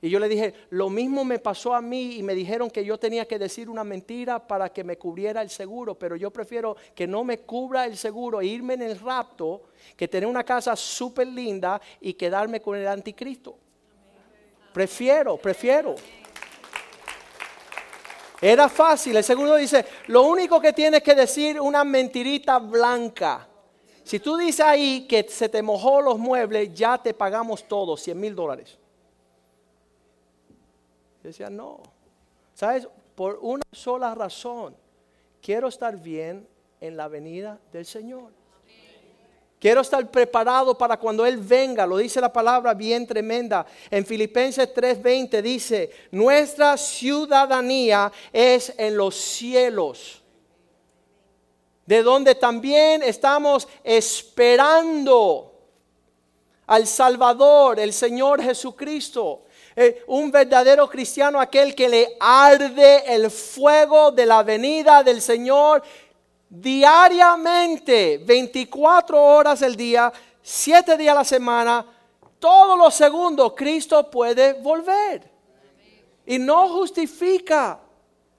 Y 0.00 0.10
yo 0.10 0.20
le 0.20 0.28
dije, 0.28 0.54
lo 0.70 0.88
mismo 0.88 1.24
me 1.24 1.40
pasó 1.40 1.74
a 1.74 1.80
mí 1.80 2.16
y 2.18 2.22
me 2.22 2.34
dijeron 2.34 2.70
que 2.70 2.84
yo 2.84 2.98
tenía 2.98 3.26
que 3.26 3.38
decir 3.38 3.68
una 3.68 3.82
mentira 3.82 4.46
para 4.46 4.72
que 4.72 4.84
me 4.84 4.96
cubriera 4.96 5.42
el 5.42 5.50
seguro, 5.50 5.96
pero 5.96 6.14
yo 6.14 6.30
prefiero 6.30 6.76
que 6.94 7.08
no 7.08 7.24
me 7.24 7.40
cubra 7.40 7.84
el 7.84 7.96
seguro 7.96 8.40
e 8.40 8.46
irme 8.46 8.74
en 8.74 8.82
el 8.82 9.00
rapto 9.00 9.62
que 9.96 10.06
tener 10.06 10.28
una 10.28 10.44
casa 10.44 10.76
súper 10.76 11.26
linda 11.26 11.80
y 12.00 12.14
quedarme 12.14 12.60
con 12.60 12.76
el 12.76 12.86
anticristo. 12.86 13.58
Prefiero, 14.72 15.36
prefiero. 15.36 15.96
Era 18.40 18.68
fácil, 18.68 19.16
el 19.16 19.24
seguro 19.24 19.56
dice, 19.56 19.84
lo 20.06 20.22
único 20.22 20.60
que 20.60 20.72
tienes 20.72 21.02
que 21.02 21.16
decir 21.16 21.60
una 21.60 21.82
mentirita 21.82 22.60
blanca. 22.60 23.48
Si 24.04 24.20
tú 24.20 24.36
dices 24.36 24.64
ahí 24.64 25.08
que 25.08 25.24
se 25.28 25.48
te 25.48 25.60
mojó 25.60 26.00
los 26.00 26.20
muebles, 26.20 26.72
ya 26.72 26.98
te 26.98 27.14
pagamos 27.14 27.66
todo, 27.66 27.96
100 27.96 28.20
mil 28.20 28.36
dólares 28.36 28.78
decía, 31.28 31.50
no. 31.50 31.80
¿Sabes? 32.54 32.88
Por 33.14 33.38
una 33.40 33.62
sola 33.72 34.14
razón. 34.14 34.76
Quiero 35.40 35.68
estar 35.68 35.96
bien 35.96 36.46
en 36.80 36.96
la 36.96 37.08
venida 37.08 37.58
del 37.72 37.86
Señor. 37.86 38.32
Quiero 39.60 39.80
estar 39.80 40.08
preparado 40.10 40.78
para 40.78 40.96
cuando 40.96 41.26
Él 41.26 41.36
venga. 41.36 41.84
Lo 41.86 41.96
dice 41.96 42.20
la 42.20 42.32
palabra 42.32 42.74
bien 42.74 43.06
tremenda. 43.06 43.66
En 43.90 44.06
Filipenses 44.06 44.72
3:20 44.72 45.42
dice, 45.42 45.90
nuestra 46.12 46.76
ciudadanía 46.76 48.12
es 48.32 48.72
en 48.76 48.96
los 48.96 49.16
cielos. 49.16 50.22
De 51.86 52.02
donde 52.02 52.34
también 52.34 53.02
estamos 53.02 53.66
esperando 53.82 55.54
al 56.66 56.86
Salvador, 56.86 57.80
el 57.80 57.92
Señor 57.92 58.42
Jesucristo. 58.42 59.46
Eh, 59.80 60.02
un 60.08 60.32
verdadero 60.32 60.88
cristiano 60.88 61.38
aquel 61.38 61.72
que 61.72 61.88
le 61.88 62.16
arde 62.18 63.14
el 63.14 63.30
fuego 63.30 64.10
de 64.10 64.26
la 64.26 64.42
venida 64.42 65.04
del 65.04 65.22
Señor 65.22 65.84
diariamente, 66.50 68.18
24 68.18 69.22
horas 69.22 69.62
el 69.62 69.76
día, 69.76 70.12
7 70.42 70.96
días 70.96 71.12
a 71.12 71.18
la 71.20 71.24
semana, 71.24 71.86
todos 72.40 72.76
los 72.76 72.92
segundos 72.92 73.52
Cristo 73.54 74.10
puede 74.10 74.54
volver. 74.54 75.30
Y 76.26 76.40
no 76.40 76.68
justifica, 76.70 77.78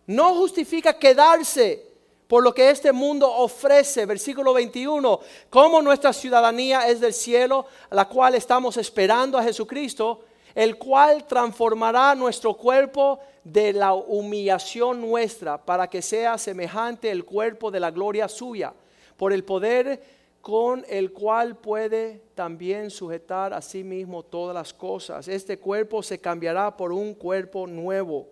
no 0.07 0.35
justifica 0.35 0.91
quedarse 0.99 1.85
por 2.27 2.43
lo 2.43 2.53
que 2.53 2.69
este 2.69 2.91
mundo 2.91 3.33
ofrece. 3.33 4.05
Versículo 4.05 4.53
21, 4.53 5.21
como 5.49 5.81
nuestra 5.81 6.11
ciudadanía 6.11 6.89
es 6.89 6.99
del 6.99 7.13
cielo, 7.13 7.65
la 7.91 8.09
cual 8.09 8.35
estamos 8.35 8.75
esperando 8.75 9.37
a 9.37 9.43
Jesucristo, 9.43 10.25
el 10.59 10.77
cual 10.77 11.25
transformará 11.25 12.13
nuestro 12.15 12.53
cuerpo 12.53 13.21
de 13.45 13.71
la 13.71 13.93
humillación 13.93 14.99
nuestra 14.99 15.57
para 15.57 15.89
que 15.89 16.01
sea 16.01 16.37
semejante 16.37 17.09
el 17.09 17.23
cuerpo 17.23 17.71
de 17.71 17.79
la 17.79 17.91
gloria 17.91 18.27
suya, 18.27 18.73
por 19.15 19.31
el 19.31 19.45
poder 19.45 20.03
con 20.41 20.85
el 20.89 21.13
cual 21.13 21.55
puede 21.55 22.23
también 22.35 22.89
sujetar 22.89 23.53
a 23.53 23.61
sí 23.61 23.85
mismo 23.85 24.21
todas 24.21 24.53
las 24.53 24.73
cosas. 24.73 25.29
Este 25.29 25.57
cuerpo 25.57 26.03
se 26.03 26.19
cambiará 26.19 26.75
por 26.75 26.91
un 26.91 27.13
cuerpo 27.13 27.65
nuevo. 27.65 28.27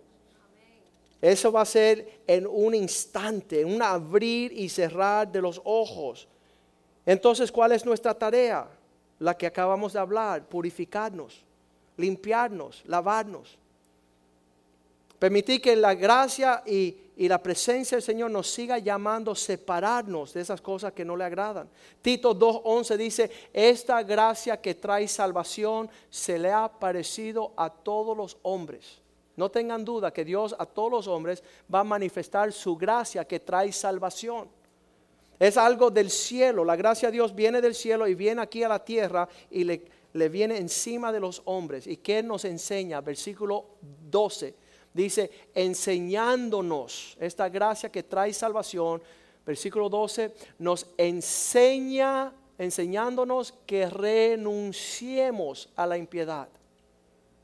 Eso 1.22 1.50
va 1.50 1.62
a 1.62 1.64
ser 1.64 2.20
en 2.26 2.46
un 2.46 2.74
instante, 2.74 3.64
un 3.64 3.80
abrir 3.80 4.52
y 4.52 4.68
cerrar 4.68 5.32
de 5.32 5.40
los 5.40 5.62
ojos. 5.64 6.28
Entonces, 7.06 7.50
¿cuál 7.50 7.72
es 7.72 7.86
nuestra 7.86 8.12
tarea? 8.12 8.68
La 9.18 9.34
que 9.34 9.46
acabamos 9.46 9.94
de 9.94 10.00
hablar, 10.00 10.44
purificarnos 10.44 11.47
limpiarnos, 11.98 12.82
lavarnos. 12.86 13.58
Permitir 15.18 15.60
que 15.60 15.76
la 15.76 15.94
gracia 15.94 16.62
y, 16.64 16.96
la 17.16 17.42
presencia 17.42 17.96
del 17.96 18.02
Señor 18.04 18.30
nos 18.30 18.48
siga 18.48 18.78
llamando 18.78 19.34
separarnos 19.34 20.32
de 20.32 20.40
esas 20.40 20.60
cosas 20.60 20.92
que 20.92 21.04
no 21.04 21.16
le 21.16 21.24
agradan. 21.24 21.68
Tito 22.00 22.32
2.11 22.38 22.96
dice, 22.96 23.30
esta 23.52 24.04
gracia 24.04 24.60
que 24.60 24.76
trae 24.76 25.08
salvación 25.08 25.90
se 26.08 26.38
le 26.38 26.52
ha 26.52 26.68
parecido 26.68 27.52
a 27.56 27.68
todos 27.70 28.16
los 28.16 28.38
hombres. 28.42 29.00
No 29.34 29.50
tengan 29.50 29.84
duda 29.84 30.12
que 30.12 30.24
Dios 30.24 30.54
a 30.56 30.64
todos 30.64 30.92
los 30.92 31.08
hombres 31.08 31.42
va 31.72 31.80
a 31.80 31.84
manifestar 31.84 32.52
su 32.52 32.76
gracia 32.76 33.24
que 33.24 33.40
trae 33.40 33.72
salvación. 33.72 34.48
Es 35.40 35.56
algo 35.56 35.90
del 35.90 36.10
cielo. 36.10 36.64
La 36.64 36.76
gracia 36.76 37.08
de 37.08 37.12
Dios 37.14 37.34
viene 37.34 37.60
del 37.60 37.74
cielo 37.74 38.06
y 38.06 38.14
viene 38.14 38.42
aquí 38.42 38.62
a 38.62 38.68
la 38.68 38.84
tierra 38.84 39.28
y 39.50 39.64
le 39.64 39.97
le 40.12 40.28
viene 40.28 40.58
encima 40.58 41.12
de 41.12 41.20
los 41.20 41.42
hombres. 41.44 41.86
¿Y 41.86 41.98
qué 41.98 42.22
nos 42.22 42.44
enseña? 42.44 43.00
Versículo 43.00 43.66
12. 44.10 44.54
Dice, 44.92 45.30
enseñándonos 45.54 47.16
esta 47.20 47.48
gracia 47.48 47.90
que 47.90 48.02
trae 48.02 48.32
salvación. 48.32 49.02
Versículo 49.44 49.88
12, 49.88 50.34
nos 50.58 50.86
enseña 50.96 52.32
enseñándonos 52.58 53.54
que 53.66 53.88
renunciemos 53.88 55.70
a 55.76 55.86
la 55.86 55.96
impiedad, 55.96 56.48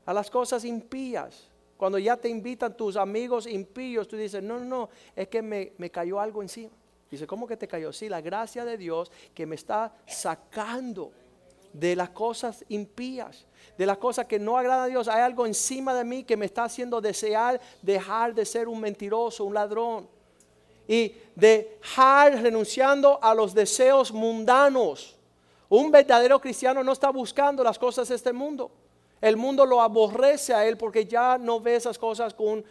a 0.05 0.13
las 0.13 0.29
cosas 0.29 0.65
impías. 0.65 1.49
Cuando 1.77 1.97
ya 1.97 2.17
te 2.17 2.29
invitan 2.29 2.75
tus 2.75 2.95
amigos 2.95 3.47
impíos, 3.47 4.07
tú 4.07 4.17
dices, 4.17 4.43
no, 4.43 4.59
no, 4.59 4.65
no, 4.65 4.89
es 5.15 5.27
que 5.29 5.41
me, 5.41 5.71
me 5.77 5.89
cayó 5.89 6.19
algo 6.19 6.41
encima. 6.41 6.71
Dice, 7.09 7.25
¿cómo 7.25 7.47
que 7.47 7.57
te 7.57 7.67
cayó? 7.67 7.93
Sí, 7.93 8.09
la 8.09 8.21
gracia 8.21 8.65
de 8.65 8.77
Dios 8.77 9.11
que 9.33 9.45
me 9.45 9.55
está 9.55 9.95
sacando 10.05 11.11
de 11.79 11.95
las 11.95 12.09
cosas 12.09 12.63
impías, 12.69 13.45
de 13.77 13.85
las 13.85 13.97
cosas 13.97 14.25
que 14.25 14.39
no 14.39 14.57
agradan 14.57 14.85
a 14.85 14.87
Dios. 14.87 15.07
Hay 15.07 15.21
algo 15.21 15.45
encima 15.45 15.93
de 15.93 16.03
mí 16.03 16.23
que 16.23 16.37
me 16.37 16.45
está 16.45 16.63
haciendo 16.63 17.01
desear 17.01 17.59
dejar 17.81 18.33
de 18.33 18.45
ser 18.45 18.67
un 18.67 18.79
mentiroso, 18.79 19.43
un 19.43 19.53
ladrón. 19.53 20.07
Y 20.87 21.13
dejar 21.35 22.41
renunciando 22.41 23.19
a 23.21 23.33
los 23.33 23.53
deseos 23.53 24.11
mundanos. 24.11 25.15
Un 25.67 25.91
verdadero 25.91 26.39
cristiano 26.39 26.83
no 26.83 26.91
está 26.91 27.09
buscando 27.09 27.63
las 27.63 27.79
cosas 27.79 28.07
de 28.07 28.15
este 28.15 28.31
mundo. 28.31 28.71
El 29.19 29.35
mundo 29.35 29.65
lo 29.65 29.81
aborrece 29.81 30.53
a 30.53 30.65
él 30.65 30.77
porque 30.77 31.05
ya 31.05 31.37
no 31.37 31.59
ve 31.59 31.75
esas 31.75 31.97
cosas 31.97 32.33
con 32.33 32.63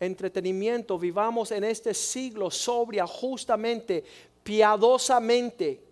entretenimiento. 0.00 0.98
Vivamos 0.98 1.52
en 1.52 1.64
este 1.64 1.92
siglo 1.92 2.50
sobria, 2.50 3.06
justamente, 3.06 4.02
piadosamente. 4.42 5.85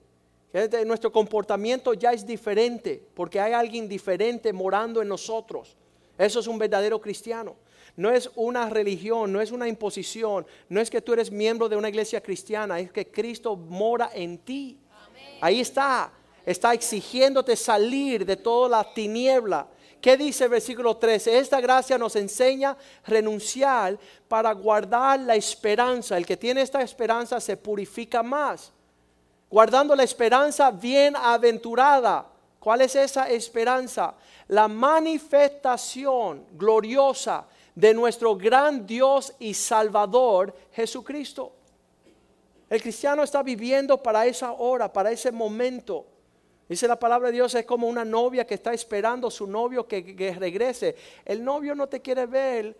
Nuestro 0.87 1.11
comportamiento 1.11 1.95
ya 1.95 2.13
es 2.13 2.25
diferente 2.25 3.05
porque 3.15 3.41
hay 3.41 3.53
alguien 3.53 3.89
diferente 3.89 4.53
morando 4.53 5.03
en 5.03 5.09
nosotros. 5.09 5.77
Eso 6.17 6.39
es 6.39 6.47
un 6.47 6.59
verdadero 6.59 7.01
cristiano. 7.01 7.57
No 7.97 8.11
es 8.11 8.31
una 8.37 8.71
religión, 8.71 9.33
no 9.33 9.41
es 9.41 9.51
una 9.51 9.67
imposición, 9.67 10.47
no 10.69 10.81
es 10.81 10.91
que 10.91 11.01
tú 11.01 11.13
eres 11.13 11.31
miembro 11.31 11.69
de 11.69 11.77
una 11.77 11.89
iglesia 11.89 12.21
cristiana, 12.21 12.79
es 12.79 12.91
que 12.91 13.11
Cristo 13.11 13.57
mora 13.57 14.11
en 14.15 14.39
ti. 14.39 14.79
Ahí 15.41 15.61
está, 15.61 16.13
está 16.47 16.73
exigiéndote 16.73 17.57
salir 17.57 18.25
de 18.25 18.37
toda 18.37 18.69
la 18.69 18.95
tiniebla. 18.95 19.69
¿Qué 20.01 20.17
dice 20.17 20.45
el 20.45 20.51
versículo 20.51 20.97
13? 20.97 21.39
Esta 21.39 21.61
gracia 21.61 21.99
nos 21.99 22.15
enseña 22.15 22.71
a 22.71 22.77
renunciar 23.07 23.99
para 24.29 24.53
guardar 24.53 25.19
la 25.21 25.35
esperanza. 25.35 26.17
El 26.17 26.27
que 26.27 26.37
tiene 26.37 26.63
esta 26.63 26.83
esperanza 26.83 27.41
se 27.41 27.57
purifica 27.57 28.23
más. 28.23 28.74
Guardando 29.55 29.95
la 29.95 30.03
esperanza 30.03 30.73
bienaventurada. 30.73 32.27
¿Cuál 32.59 32.81
es 32.81 32.97
esa 32.97 33.29
esperanza? 33.31 34.17
La 34.49 34.67
manifestación 34.67 36.45
gloriosa 36.55 37.47
de 37.73 37.95
nuestro 37.95 38.35
gran 38.35 38.85
Dios 38.85 39.33
y 39.39 39.55
Salvador 39.55 40.53
Jesucristo. 40.73 41.53
El 42.69 42.83
cristiano 42.83 43.23
está 43.23 43.45
viviendo 43.45 44.03
para 44.03 44.27
esa 44.27 44.51
hora, 44.51 44.93
para 44.93 45.13
ese 45.13 45.31
momento. 45.31 46.05
Dice 46.69 46.89
la 46.89 46.99
palabra 46.99 47.29
de 47.29 47.35
Dios, 47.35 47.55
es 47.55 47.65
como 47.65 47.87
una 47.87 48.05
novia 48.05 48.45
que 48.45 48.55
está 48.55 48.73
esperando 48.73 49.29
a 49.29 49.31
su 49.31 49.47
novio 49.47 49.87
que, 49.87 50.17
que, 50.17 50.35
regrese. 50.35 50.97
El 51.25 51.45
novio 51.45 51.77
no 51.77 51.87
te 51.87 52.03
quiere 52.03 52.27
ver 52.27 52.77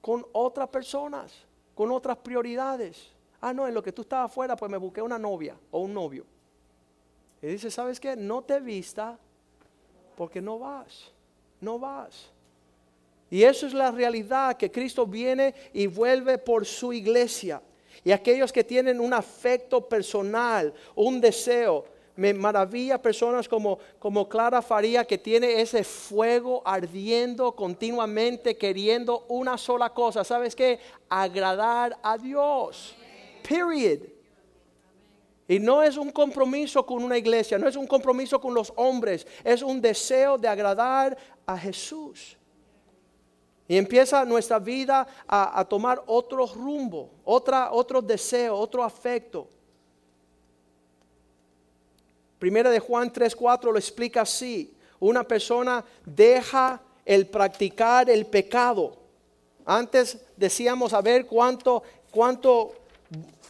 con 0.00 0.24
otras 0.34 0.68
personas, 0.68 1.32
con 1.74 1.90
otras 1.90 2.16
prioridades. 2.18 3.13
Ah, 3.46 3.52
no, 3.52 3.68
en 3.68 3.74
lo 3.74 3.82
que 3.82 3.92
tú 3.92 4.00
estabas 4.00 4.30
afuera, 4.30 4.56
pues 4.56 4.70
me 4.70 4.78
busqué 4.78 5.02
una 5.02 5.18
novia 5.18 5.54
o 5.70 5.80
un 5.80 5.92
novio. 5.92 6.24
Y 7.42 7.46
dice, 7.48 7.70
¿sabes 7.70 8.00
qué? 8.00 8.16
No 8.16 8.40
te 8.40 8.58
vista 8.58 9.18
porque 10.16 10.40
no 10.40 10.58
vas, 10.58 11.12
no 11.60 11.78
vas. 11.78 12.30
Y 13.28 13.42
eso 13.42 13.66
es 13.66 13.74
la 13.74 13.90
realidad, 13.90 14.56
que 14.56 14.70
Cristo 14.70 15.06
viene 15.06 15.54
y 15.74 15.86
vuelve 15.86 16.38
por 16.38 16.64
su 16.64 16.90
iglesia. 16.94 17.60
Y 18.02 18.12
aquellos 18.12 18.50
que 18.50 18.64
tienen 18.64 18.98
un 18.98 19.12
afecto 19.12 19.86
personal, 19.86 20.72
un 20.94 21.20
deseo, 21.20 21.84
me 22.16 22.32
maravilla 22.32 22.96
personas 22.96 23.46
como, 23.46 23.78
como 23.98 24.26
Clara 24.26 24.62
Faría 24.62 25.04
que 25.04 25.18
tiene 25.18 25.60
ese 25.60 25.84
fuego 25.84 26.62
ardiendo 26.64 27.52
continuamente, 27.52 28.56
queriendo 28.56 29.26
una 29.28 29.58
sola 29.58 29.90
cosa. 29.90 30.24
¿Sabes 30.24 30.56
qué? 30.56 30.78
Agradar 31.10 31.98
a 32.02 32.16
Dios. 32.16 32.96
Period. 33.46 34.00
Y 35.46 35.58
no 35.58 35.82
es 35.82 35.96
un 35.96 36.10
compromiso 36.10 36.84
con 36.86 37.04
una 37.04 37.18
iglesia, 37.18 37.58
no 37.58 37.68
es 37.68 37.76
un 37.76 37.86
compromiso 37.86 38.40
con 38.40 38.54
los 38.54 38.72
hombres, 38.76 39.26
es 39.44 39.62
un 39.62 39.80
deseo 39.80 40.38
de 40.38 40.48
agradar 40.48 41.16
a 41.44 41.58
Jesús. 41.58 42.36
Y 43.68 43.76
empieza 43.76 44.24
nuestra 44.24 44.58
vida 44.58 45.06
a, 45.26 45.64
tomar 45.64 46.02
otro 46.06 46.46
rumbo, 46.46 47.10
otra, 47.24 47.72
otro 47.72 48.00
deseo, 48.00 48.56
otro 48.56 48.82
afecto. 48.82 49.48
Primera 52.38 52.70
de 52.70 52.78
Juan 52.78 53.10
3:4 53.10 53.72
lo 53.72 53.78
explica 53.78 54.22
así. 54.22 54.74
Una 55.00 55.24
persona 55.24 55.84
deja 56.04 56.80
el 57.04 57.26
practicar 57.26 58.08
el 58.08 58.26
pecado. 58.26 58.96
Antes 59.64 60.18
decíamos 60.36 60.92
a 60.92 61.00
ver 61.00 61.26
cuánto, 61.26 61.82
cuánto 62.10 62.83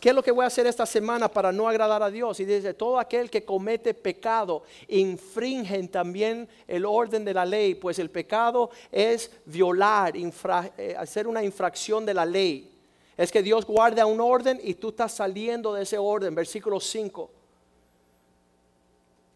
¿Qué 0.05 0.11
es 0.11 0.15
lo 0.15 0.23
que 0.23 0.33
voy 0.33 0.45
a 0.45 0.49
hacer 0.49 0.67
esta 0.67 0.85
semana 0.85 1.29
para 1.29 1.51
no 1.51 1.67
agradar 1.67 2.03
a 2.03 2.11
Dios? 2.11 2.39
Y 2.39 2.45
dice, 2.45 2.75
todo 2.75 2.99
aquel 2.99 3.31
que 3.31 3.43
comete 3.43 3.95
pecado 3.95 4.63
infringen 4.87 5.89
también 5.89 6.47
el 6.69 6.85
orden 6.85 7.25
de 7.25 7.33
la 7.33 7.47
ley, 7.47 7.75
pues 7.75 7.99
el 7.99 8.11
pecado 8.11 8.69
es 8.93 9.31
violar, 9.47 10.13
eh, 10.15 10.95
hacer 10.99 11.27
una 11.27 11.43
infracción 11.43 12.05
de 12.05 12.13
la 12.13 12.27
ley. 12.27 12.71
Es 13.17 13.33
que 13.33 13.43
Dios 13.43 13.65
guarda 13.65 14.05
un 14.05 14.21
orden 14.21 14.61
y 14.63 14.75
tú 14.75 14.91
estás 14.91 15.11
saliendo 15.11 15.73
de 15.73 15.85
ese 15.85 15.97
orden, 15.97 16.35
versículo 16.35 16.81
5. 16.81 17.31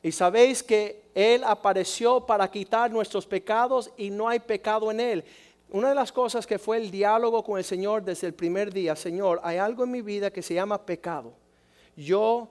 Y 0.03 0.13
sabéis 0.13 0.63
que 0.63 1.01
Él 1.15 1.45
apareció 1.45 2.27
para 2.27 2.47
quitar 2.51 2.91
nuestros 2.91 3.25
pecados 3.25 3.91
y 3.97 4.11
no 4.11 4.29
hay 4.29 4.39
pecado 4.39 4.91
en 4.91 5.01
Él 5.01 5.25
una 5.71 5.91
de 5.91 5.95
las 5.95 6.13
cosas 6.13 6.47
que 6.47 6.59
fue 6.59 6.79
el 6.79 6.91
diálogo 6.91 7.45
con 7.45 7.59
el 7.59 7.65
Señor 7.65 8.03
desde 8.03 8.27
el 8.27 8.35
primer 8.35 8.73
día, 8.73 8.97
Señor, 8.97 9.41
hay 9.43 9.59
algo 9.59 9.85
en 9.85 9.91
mi 9.91 10.01
vida 10.01 10.31
que 10.31 10.43
se 10.43 10.55
llama 10.55 10.85
pecado. 10.85 11.35
Yo 11.95 12.49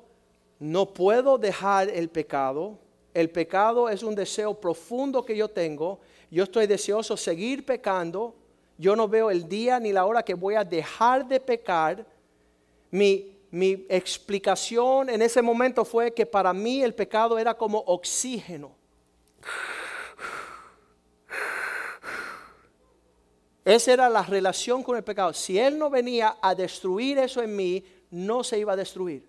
no 0.59 0.93
puedo 0.93 1.37
dejar 1.37 1.89
el 1.89 2.09
pecado. 2.09 2.77
El 3.13 3.31
pecado 3.31 3.89
es 3.89 4.03
un 4.03 4.13
deseo 4.13 4.53
profundo 4.53 5.25
que 5.25 5.35
yo 5.35 5.47
tengo. 5.47 5.99
Yo 6.29 6.43
estoy 6.43 6.67
deseoso 6.67 7.17
seguir 7.17 7.65
pecando. 7.65 8.35
Yo 8.77 8.95
no 8.95 9.07
veo 9.07 9.31
el 9.31 9.49
día 9.49 9.79
ni 9.79 9.91
la 9.91 10.05
hora 10.05 10.21
que 10.21 10.35
voy 10.35 10.53
a 10.53 10.63
dejar 10.63 11.27
de 11.27 11.39
pecar. 11.39 12.05
Mi, 12.91 13.35
mi 13.49 13.85
explicación 13.89 15.09
en 15.09 15.23
ese 15.23 15.41
momento 15.41 15.83
fue 15.83 16.13
que 16.13 16.25
para 16.25 16.53
mí 16.53 16.83
el 16.83 16.93
pecado 16.93 17.39
era 17.39 17.55
como 17.55 17.79
oxígeno 17.79 18.75
Esa 23.67 23.91
era 23.91 24.07
la 24.07 24.23
relación 24.23 24.81
con 24.81 24.95
el 24.95 25.03
pecado. 25.03 25.33
Si 25.33 25.59
Él 25.59 25.77
no 25.77 25.89
venía 25.89 26.37
a 26.41 26.55
destruir 26.55 27.17
eso 27.17 27.41
en 27.41 27.53
mí, 27.53 27.83
no 28.11 28.41
se 28.41 28.57
iba 28.57 28.71
a 28.71 28.77
destruir. 28.77 29.27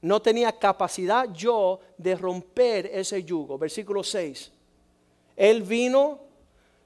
No 0.00 0.22
tenía 0.22 0.56
capacidad 0.56 1.28
yo 1.32 1.80
de 1.98 2.14
romper 2.14 2.86
ese 2.86 3.24
yugo. 3.24 3.58
Versículo 3.58 4.04
6. 4.04 4.52
Él 5.34 5.62
vino, 5.62 6.20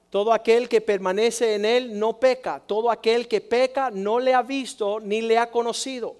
todo 0.08 0.32
aquel 0.32 0.66
que 0.66 0.80
permanece 0.80 1.56
en 1.56 1.66
Él 1.66 1.98
no 1.98 2.18
peca. 2.18 2.58
Todo 2.66 2.90
aquel 2.90 3.28
que 3.28 3.42
peca 3.42 3.90
no 3.90 4.18
le 4.18 4.32
ha 4.32 4.40
visto 4.40 4.98
ni 4.98 5.20
le 5.20 5.36
ha 5.36 5.50
conocido. 5.50 6.16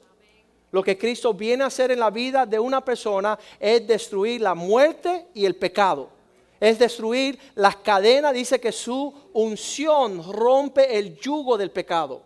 Lo 0.71 0.83
que 0.83 0.99
Cristo 0.99 1.33
viene 1.33 1.65
a 1.65 1.69
hacer 1.69 1.93
en 1.93 2.01
la 2.01 2.11
vida 2.11 2.45
de 2.45 2.59
una 2.59 2.85
persona 2.85 3.39
es 3.59 3.87
destruir 3.87 4.43
la 4.43 4.55
muerte 4.55 5.29
y 5.33 5.47
el 5.47 5.57
pecado 5.57 6.11
es 6.61 6.79
destruir 6.79 7.39
las 7.55 7.77
cadenas. 7.77 8.33
Dice 8.33 8.61
que 8.61 8.73
su 8.73 9.13
unción 9.33 10.33
rompe 10.33 10.97
el 10.99 11.19
yugo 11.19 11.57
del 11.57 11.71
pecado. 11.71 12.23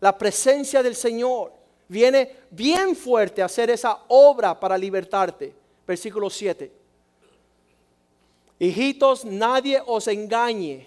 La 0.00 0.16
presencia 0.16 0.82
del 0.82 0.94
Señor 0.94 1.52
viene 1.88 2.36
bien 2.50 2.94
fuerte 2.94 3.42
a 3.42 3.46
hacer 3.46 3.70
esa 3.70 4.04
obra 4.08 4.58
para 4.58 4.76
libertarte. 4.76 5.54
Versículo 5.86 6.30
7. 6.30 6.72
Hijitos, 8.58 9.24
nadie 9.24 9.82
os 9.84 10.08
engañe. 10.08 10.86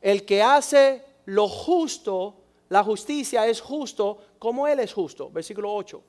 El 0.00 0.24
que 0.24 0.42
hace 0.42 1.04
lo 1.26 1.48
justo, 1.48 2.34
la 2.68 2.82
justicia 2.82 3.46
es 3.46 3.60
justo 3.60 4.18
como 4.38 4.66
Él 4.66 4.80
es 4.80 4.92
justo. 4.92 5.30
Versículo 5.30 5.74
8. 5.74 6.02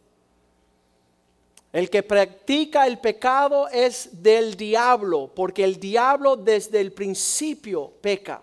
El 1.73 1.89
que 1.89 2.03
practica 2.03 2.85
el 2.85 2.99
pecado 2.99 3.69
es 3.69 4.21
del 4.21 4.57
diablo, 4.57 5.31
porque 5.33 5.63
el 5.63 5.79
diablo 5.79 6.35
desde 6.35 6.81
el 6.81 6.91
principio 6.91 7.93
peca. 8.01 8.41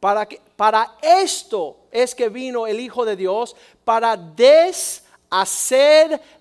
Para, 0.00 0.26
que, 0.26 0.40
para 0.54 0.96
esto 1.00 1.78
es 1.90 2.14
que 2.14 2.28
vino 2.28 2.66
el 2.66 2.78
Hijo 2.78 3.06
de 3.06 3.16
Dios, 3.16 3.56
para 3.84 4.16
deshacer 4.16 5.00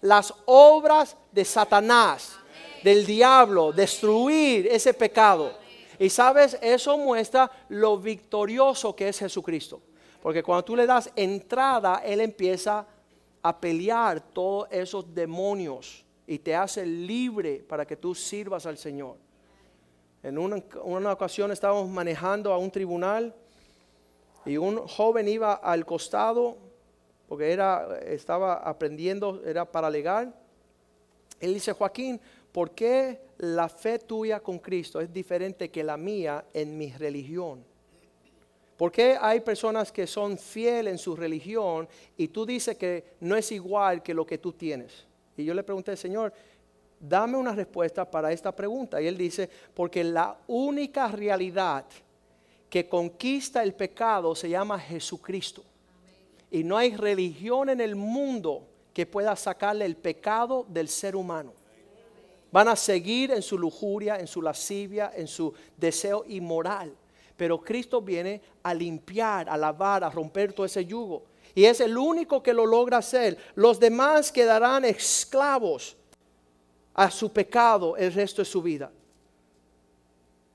las 0.02 0.34
obras 0.46 1.16
de 1.32 1.46
Satanás, 1.46 2.34
del 2.84 3.06
diablo, 3.06 3.72
destruir 3.72 4.68
ese 4.68 4.94
pecado. 4.94 5.58
Y 5.98 6.10
sabes, 6.10 6.58
eso 6.62 6.98
muestra 6.98 7.50
lo 7.70 7.98
victorioso 7.98 8.94
que 8.96 9.08
es 9.08 9.18
Jesucristo. 9.18 9.82
Porque 10.22 10.44
cuando 10.44 10.66
tú 10.66 10.76
le 10.76 10.86
das 10.86 11.10
entrada, 11.16 12.02
Él 12.06 12.20
empieza 12.20 12.86
a 13.42 13.58
pelear 13.58 14.20
todos 14.20 14.68
esos 14.70 15.16
demonios 15.16 16.04
y 16.28 16.40
te 16.40 16.54
hace 16.54 16.86
libre 16.86 17.64
para 17.68 17.88
que 17.88 17.96
tú 17.96 18.14
sirvas 18.14 18.66
al 18.66 18.78
Señor. 18.78 19.16
En 20.22 20.38
una, 20.38 20.62
una 20.84 21.14
ocasión 21.14 21.52
estábamos 21.52 21.90
manejando 21.90 22.52
a 22.52 22.58
un 22.58 22.70
tribunal 22.70 23.34
y 24.46 24.58
un 24.58 24.78
joven 24.88 25.28
iba 25.28 25.54
al 25.54 25.86
costado 25.86 26.58
porque 27.28 27.52
era, 27.52 28.00
estaba 28.06 28.56
aprendiendo, 28.56 29.42
era 29.46 29.66
para 29.66 29.90
legal. 29.90 30.34
Él 31.40 31.54
dice, 31.54 31.74
Joaquín, 31.74 32.20
¿por 32.52 32.72
qué 32.72 33.22
la 33.38 33.70
fe 33.70 34.00
tuya 34.00 34.40
con 34.40 34.60
Cristo 34.60 35.00
es 35.00 35.12
diferente 35.12 35.70
que 35.70 35.84
la 35.84 35.98
mía 35.98 36.46
en 36.54 36.78
mi 36.78 36.92
religión? 36.92 37.64
¿Por 38.78 38.92
qué 38.92 39.18
hay 39.20 39.40
personas 39.40 39.92
que 39.92 40.06
son 40.06 40.38
fieles 40.38 40.92
en 40.92 40.98
su 41.00 41.16
religión 41.16 41.88
y 42.16 42.28
tú 42.28 42.46
dices 42.46 42.78
que 42.78 43.16
no 43.22 43.36
es 43.36 43.52
igual 43.52 44.04
que 44.04 44.14
lo 44.14 44.26
que 44.26 44.38
tú 44.38 44.54
tienes? 44.54 45.07
Y 45.38 45.46
yo 45.46 45.54
le 45.54 45.64
pregunté, 45.64 45.96
Señor, 45.96 46.34
dame 47.00 47.38
una 47.38 47.54
respuesta 47.54 48.10
para 48.10 48.32
esta 48.32 48.52
pregunta. 48.54 49.02
Y 49.02 49.08
él 49.08 49.18
dice, 49.18 49.50
porque 49.74 50.04
la 50.04 50.38
única 50.48 51.08
realidad 51.08 51.86
que 52.70 52.90
conquista 52.90 53.64
el 53.64 53.74
pecado 53.74 54.36
se 54.36 54.50
llama 54.50 54.80
Jesucristo. 54.80 55.64
Y 56.52 56.64
no 56.64 56.78
hay 56.78 56.96
religión 56.96 57.70
en 57.70 57.82
el 57.82 57.96
mundo 57.96 58.64
que 58.94 59.06
pueda 59.06 59.36
sacarle 59.36 59.86
el 59.86 59.96
pecado 59.96 60.66
del 60.68 60.88
ser 60.88 61.16
humano. 61.16 61.54
Van 62.52 62.68
a 62.68 62.76
seguir 62.76 63.32
en 63.32 63.42
su 63.42 63.58
lujuria, 63.58 64.18
en 64.18 64.28
su 64.28 64.42
lascivia, 64.42 65.12
en 65.16 65.28
su 65.28 65.54
deseo 65.76 66.24
inmoral. 66.28 66.94
Pero 67.36 67.62
Cristo 67.62 68.02
viene 68.02 68.42
a 68.64 68.74
limpiar, 68.74 69.50
a 69.50 69.58
lavar, 69.58 70.04
a 70.04 70.10
romper 70.10 70.54
todo 70.54 70.66
ese 70.66 70.86
yugo. 70.86 71.24
Y 71.58 71.66
es 71.66 71.82
el 71.82 71.98
único 71.98 72.44
que 72.44 72.54
lo 72.54 72.68
logra 72.68 72.98
hacer. 72.98 73.36
Los 73.56 73.80
demás 73.80 74.32
quedarán 74.32 74.86
esclavos 74.86 75.98
a 76.94 77.10
su 77.10 77.34
pecado 77.34 77.98
el 77.98 78.14
resto 78.14 78.44
de 78.44 78.46
su 78.46 78.62
vida. 78.62 78.92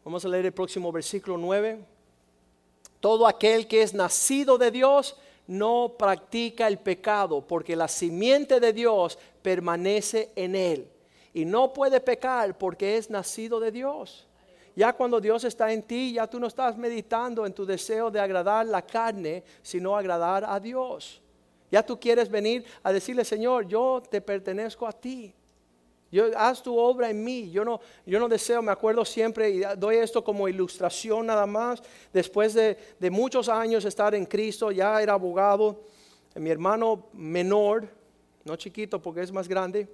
Vamos 0.05 0.25
a 0.25 0.29
leer 0.29 0.47
el 0.47 0.53
próximo 0.53 0.93
versículo 0.93 1.37
9. 1.39 1.85
Todo 3.01 3.27
aquel 3.27 3.67
que 3.67 3.83
es 3.83 3.95
nacido 3.95 4.57
de 4.59 4.71
Dios 4.71 5.17
no 5.49 5.97
practica 5.99 6.69
el 6.69 6.79
pecado, 6.79 7.45
porque 7.45 7.75
la 7.75 7.89
simiente 7.89 8.61
de 8.61 8.73
Dios 8.73 9.19
permanece 9.43 10.31
en 10.37 10.55
él. 10.55 10.89
Y 11.35 11.45
no 11.45 11.73
puede 11.73 11.99
pecar 11.99 12.57
porque 12.57 12.97
es 12.97 13.11
nacido 13.11 13.59
de 13.59 13.73
Dios. 13.73 14.29
Ya 14.75 14.93
cuando 14.93 15.21
Dios 15.21 15.45
está 15.45 15.73
en 15.73 15.83
ti, 15.83 16.15
ya 16.15 16.27
tú 16.27 16.41
no 16.41 16.47
estás 16.47 16.77
meditando 16.79 17.45
en 17.45 17.53
tu 17.53 17.67
deseo 17.67 18.11
de 18.11 18.21
agradar 18.21 18.67
la 18.67 18.83
carne, 18.83 19.45
sino 19.63 19.97
agradar 19.97 20.45
a 20.47 20.59
Dios. 20.59 21.21
Ya 21.71 21.83
tú 21.83 21.99
quieres 21.99 22.31
venir 22.31 22.65
a 22.83 22.93
decirle, 22.93 23.25
Señor, 23.25 23.67
yo 23.67 24.03
te 24.11 24.21
pertenezco 24.21 24.87
a 24.87 24.93
ti. 24.93 25.35
Yo, 26.11 26.27
haz 26.37 26.63
tu 26.63 26.79
obra 26.79 27.09
en 27.09 27.25
mí. 27.25 27.51
Yo 27.51 27.65
no, 27.65 27.81
yo 28.05 28.21
no 28.21 28.29
deseo, 28.29 28.61
me 28.61 28.73
acuerdo 28.73 29.05
siempre, 29.05 29.51
y 29.51 29.63
doy 29.79 29.97
esto 29.97 30.23
como 30.23 30.49
ilustración 30.49 31.27
nada 31.27 31.47
más. 31.47 31.83
Después 32.13 32.53
de, 32.53 32.77
de 32.99 33.11
muchos 33.11 33.49
años 33.49 33.85
estar 33.85 34.15
en 34.15 34.27
Cristo, 34.27 34.71
ya 34.71 35.03
era 35.03 35.15
abogado. 35.15 35.85
Mi 36.35 36.51
hermano 36.51 37.07
menor, 37.13 37.89
no 38.45 38.57
chiquito 38.57 39.01
porque 39.01 39.23
es 39.23 39.33
más 39.33 39.49
grande, 39.49 39.89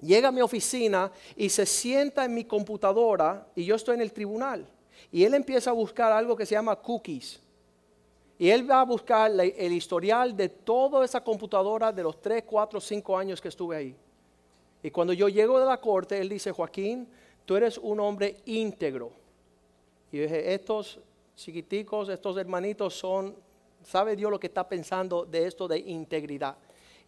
llega 0.00 0.28
a 0.28 0.32
mi 0.32 0.40
oficina 0.40 1.10
y 1.36 1.48
se 1.48 1.66
sienta 1.66 2.24
en 2.24 2.34
mi 2.34 2.44
computadora 2.44 3.46
y 3.54 3.64
yo 3.64 3.74
estoy 3.74 3.96
en 3.96 4.02
el 4.02 4.12
tribunal. 4.12 4.66
Y 5.10 5.24
él 5.24 5.34
empieza 5.34 5.70
a 5.70 5.74
buscar 5.74 6.12
algo 6.12 6.36
que 6.36 6.46
se 6.46 6.54
llama 6.54 6.76
cookies. 6.76 7.40
Y 8.38 8.50
él 8.50 8.70
va 8.70 8.80
a 8.80 8.84
buscar 8.84 9.32
el 9.32 9.72
historial 9.72 10.36
de 10.36 10.48
toda 10.48 11.04
esa 11.04 11.22
computadora 11.22 11.90
de 11.90 12.04
los 12.04 12.20
3, 12.20 12.44
4, 12.46 12.80
5 12.80 13.18
años 13.18 13.40
que 13.40 13.48
estuve 13.48 13.76
ahí. 13.76 13.96
Y 14.82 14.90
cuando 14.90 15.12
yo 15.12 15.28
llego 15.28 15.58
de 15.58 15.66
la 15.66 15.80
corte, 15.80 16.18
él 16.18 16.28
dice, 16.28 16.52
Joaquín, 16.52 17.08
tú 17.44 17.56
eres 17.56 17.78
un 17.78 17.98
hombre 17.98 18.36
íntegro. 18.46 19.10
Y 20.12 20.18
yo 20.18 20.22
dije, 20.22 20.54
estos 20.54 21.00
chiquiticos, 21.34 22.08
estos 22.08 22.36
hermanitos 22.36 22.94
son, 22.94 23.34
¿sabe 23.82 24.14
Dios 24.14 24.30
lo 24.30 24.38
que 24.38 24.46
está 24.46 24.68
pensando 24.68 25.24
de 25.24 25.46
esto 25.46 25.66
de 25.66 25.78
integridad? 25.78 26.56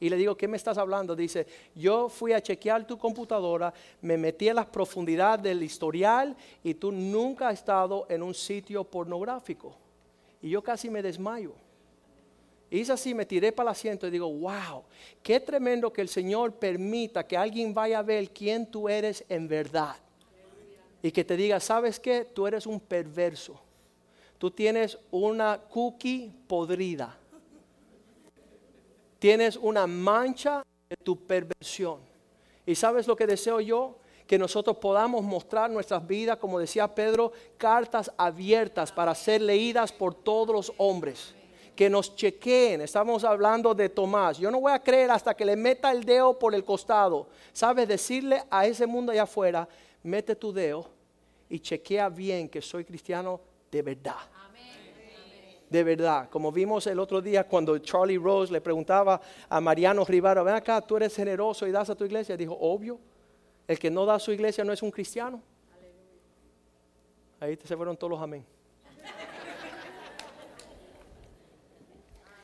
Y 0.01 0.09
le 0.09 0.17
digo, 0.17 0.35
¿qué 0.35 0.49
me 0.49 0.57
estás 0.57 0.79
hablando? 0.79 1.15
Dice, 1.15 1.47
yo 1.75 2.09
fui 2.09 2.33
a 2.33 2.41
chequear 2.41 2.87
tu 2.87 2.97
computadora, 2.97 3.73
me 4.01 4.17
metí 4.17 4.49
en 4.49 4.57
las 4.57 4.67
profundidades 4.67 5.43
del 5.43 5.63
historial 5.63 6.35
y 6.65 6.73
tú 6.73 6.91
nunca 6.91 7.49
has 7.49 7.59
estado 7.59 8.07
en 8.09 8.23
un 8.23 8.33
sitio 8.33 8.83
pornográfico. 8.83 9.77
Y 10.41 10.49
yo 10.49 10.63
casi 10.63 10.89
me 10.89 11.03
desmayo. 11.03 11.53
Hice 12.71 12.93
así, 12.93 13.13
me 13.15 13.27
tiré 13.27 13.53
para 13.53 13.71
el 13.71 13.73
asiento 13.73 14.07
y 14.07 14.11
digo, 14.11 14.33
wow, 14.33 14.85
qué 15.23 15.39
tremendo 15.39 15.93
que 15.93 16.01
el 16.01 16.09
Señor 16.09 16.55
permita 16.55 17.27
que 17.27 17.37
alguien 17.37 17.75
vaya 17.75 17.99
a 17.99 18.03
ver 18.03 18.31
quién 18.31 18.71
tú 18.71 18.89
eres 18.89 19.25
en 19.29 19.49
verdad. 19.49 19.97
Y 21.03 21.11
que 21.11 21.25
te 21.25 21.37
diga, 21.37 21.61
¿sabes 21.61 22.01
qué? 22.01 22.25
Tú 22.25 22.47
eres 22.47 22.67
un 22.67 22.81
perverso. 22.81 23.61
Tú 24.39 24.51
tienes 24.51 24.97
una 25.11 25.61
cookie 25.69 26.33
podrida. 26.47 27.20
Tienes 29.21 29.57
una 29.57 29.87
mancha 29.87 30.65
de 30.89 30.97
tu 30.97 31.27
perversión. 31.27 32.01
¿Y 32.65 32.75
sabes 32.75 33.07
lo 33.07 33.15
que 33.15 33.27
deseo 33.27 33.61
yo? 33.61 33.99
Que 34.27 34.39
nosotros 34.39 34.79
podamos 34.79 35.23
mostrar 35.23 35.71
nuestras 35.71 36.07
vidas, 36.07 36.39
como 36.39 36.59
decía 36.59 36.93
Pedro, 36.93 37.31
cartas 37.59 38.11
abiertas 38.17 38.91
para 38.91 39.15
ser 39.15 39.43
leídas 39.43 39.93
por 39.93 40.15
todos 40.15 40.55
los 40.55 40.73
hombres 40.79 41.35
que 41.77 41.91
nos 41.91 42.17
chequeen. 42.17 42.81
Estamos 42.81 43.23
hablando 43.23 43.75
de 43.75 43.91
Tomás. 43.91 44.39
Yo 44.39 44.51
no 44.51 44.61
voy 44.61 44.73
a 44.73 44.83
creer 44.83 45.11
hasta 45.11 45.35
que 45.35 45.45
le 45.45 45.55
meta 45.55 45.93
el 45.93 46.03
dedo 46.05 46.39
por 46.39 46.55
el 46.55 46.65
costado. 46.65 47.29
¿Sabes? 47.53 47.89
Decirle 47.89 48.43
a 48.51 48.65
ese 48.65 48.87
mundo 48.87 49.13
allá 49.13 49.25
afuera, 49.25 49.69
mete 50.03 50.35
tu 50.35 50.51
dedo 50.51 50.87
y 51.49 51.59
chequea 51.59 52.09
bien 52.09 52.49
que 52.49 52.63
soy 52.63 52.87
cristiano 52.87 53.39
de 53.71 53.83
verdad. 53.83 54.40
De 55.71 55.85
verdad, 55.85 56.29
como 56.29 56.51
vimos 56.51 56.89
el 56.89 56.99
otro 56.99 57.23
día 57.23 57.45
cuando 57.45 57.79
Charlie 57.79 58.19
Rose 58.19 58.53
le 58.53 58.61
preguntaba 58.61 59.21
a 59.49 59.61
Mariano 59.61 60.05
Rivera, 60.05 60.43
ven 60.43 60.57
acá, 60.57 60.81
tú 60.81 60.97
eres 60.97 61.15
generoso 61.15 61.65
y 61.65 61.71
das 61.71 61.89
a 61.89 61.95
tu 61.95 62.05
iglesia. 62.05 62.37
Dijo, 62.37 62.59
obvio, 62.61 62.99
el 63.69 63.79
que 63.79 63.89
no 63.89 64.05
da 64.05 64.17
a 64.17 64.19
su 64.19 64.33
iglesia 64.33 64.65
no 64.65 64.73
es 64.73 64.83
un 64.83 64.91
cristiano. 64.91 65.41
Ahí 67.39 67.57
se 67.65 67.77
fueron 67.77 67.97
todos 67.97 68.11
los 68.11 68.21
amén. 68.21 68.45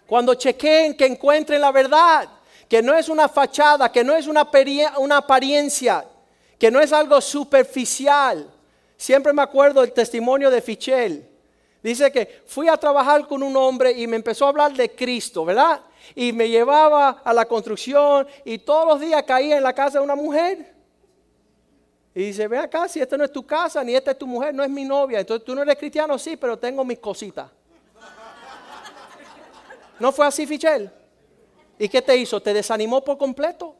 Cuando 0.06 0.34
chequeen 0.34 0.96
que 0.96 1.06
encuentren 1.06 1.60
la 1.60 1.72
verdad, 1.72 2.28
que 2.68 2.80
no 2.80 2.94
es 2.94 3.08
una 3.08 3.28
fachada, 3.28 3.90
que 3.90 4.04
no 4.04 4.14
es 4.14 4.28
una, 4.28 4.48
una 4.98 5.16
apariencia, 5.16 6.06
que 6.60 6.70
no 6.70 6.80
es 6.80 6.92
algo 6.92 7.20
superficial. 7.20 8.48
Siempre 8.96 9.32
me 9.32 9.42
acuerdo 9.42 9.82
el 9.82 9.92
testimonio 9.92 10.48
de 10.48 10.62
Fichel. 10.62 11.35
Dice 11.86 12.10
que 12.10 12.42
fui 12.46 12.68
a 12.68 12.76
trabajar 12.76 13.28
con 13.28 13.44
un 13.44 13.56
hombre 13.56 13.92
y 13.92 14.08
me 14.08 14.16
empezó 14.16 14.44
a 14.44 14.48
hablar 14.48 14.72
de 14.72 14.90
Cristo, 14.90 15.44
¿verdad? 15.44 15.80
Y 16.16 16.32
me 16.32 16.48
llevaba 16.48 17.22
a 17.22 17.32
la 17.32 17.44
construcción 17.44 18.26
y 18.44 18.58
todos 18.58 18.88
los 18.88 19.00
días 19.00 19.22
caía 19.22 19.56
en 19.56 19.62
la 19.62 19.72
casa 19.72 20.00
de 20.00 20.04
una 20.04 20.16
mujer. 20.16 20.74
Y 22.12 22.22
dice, 22.22 22.48
ve 22.48 22.58
acá, 22.58 22.88
si 22.88 23.00
esta 23.00 23.16
no 23.16 23.22
es 23.22 23.30
tu 23.30 23.46
casa, 23.46 23.84
ni 23.84 23.94
esta 23.94 24.10
es 24.10 24.18
tu 24.18 24.26
mujer, 24.26 24.52
no 24.52 24.64
es 24.64 24.68
mi 24.68 24.82
novia. 24.82 25.20
Entonces 25.20 25.44
tú 25.44 25.54
no 25.54 25.62
eres 25.62 25.76
cristiano, 25.76 26.18
sí, 26.18 26.36
pero 26.36 26.58
tengo 26.58 26.84
mis 26.84 26.98
cositas. 26.98 27.48
¿No 30.00 30.10
fue 30.10 30.26
así, 30.26 30.44
Fichel? 30.44 30.90
¿Y 31.78 31.88
qué 31.88 32.02
te 32.02 32.16
hizo? 32.16 32.42
¿Te 32.42 32.52
desanimó 32.52 33.04
por 33.04 33.16
completo? 33.16 33.76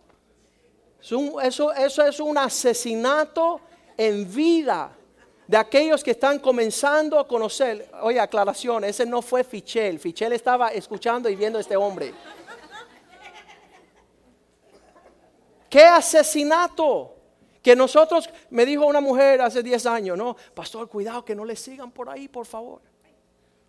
Eso, 1.01 1.73
eso 1.73 2.07
es 2.07 2.21
un 2.21 2.39
asesinato 2.39 3.61
en 3.97 4.33
vida 4.33 4.96
de 5.47 5.57
aquellos 5.57 6.03
que 6.03 6.11
están 6.11 6.39
comenzando 6.39 7.19
a 7.19 7.27
conocer. 7.27 7.89
Oye, 8.03 8.19
aclaración, 8.19 8.85
ese 8.85 9.07
no 9.07 9.23
fue 9.23 9.45
Fichel. 9.45 9.99
Fichel 9.99 10.33
estaba 10.33 10.69
escuchando 10.69 11.29
y 11.29 11.37
viendo 11.37 11.59
a 11.59 11.61
este 11.61 11.77
hombre. 11.77 12.13
¿Qué 15.71 15.85
asesinato? 15.85 17.15
Que 17.63 17.75
nosotros, 17.75 18.29
me 18.51 18.65
dijo 18.65 18.87
una 18.87 19.01
mujer 19.01 19.41
hace 19.41 19.63
10 19.63 19.87
años, 19.87 20.17
no, 20.17 20.37
pastor, 20.55 20.89
cuidado 20.89 21.25
que 21.25 21.35
no 21.35 21.45
le 21.45 21.57
sigan 21.57 21.91
por 21.91 22.09
ahí, 22.09 22.29
por 22.29 22.47
favor. 22.47 22.81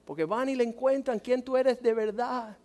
Porque 0.05 0.23
van 0.23 0.49
y 0.49 0.55
le 0.55 0.63
encuentran 0.63 1.19
quién 1.19 1.41
tú 1.41 1.57
eres 1.57 1.81
de 1.81 1.93
verdad. 1.93 2.57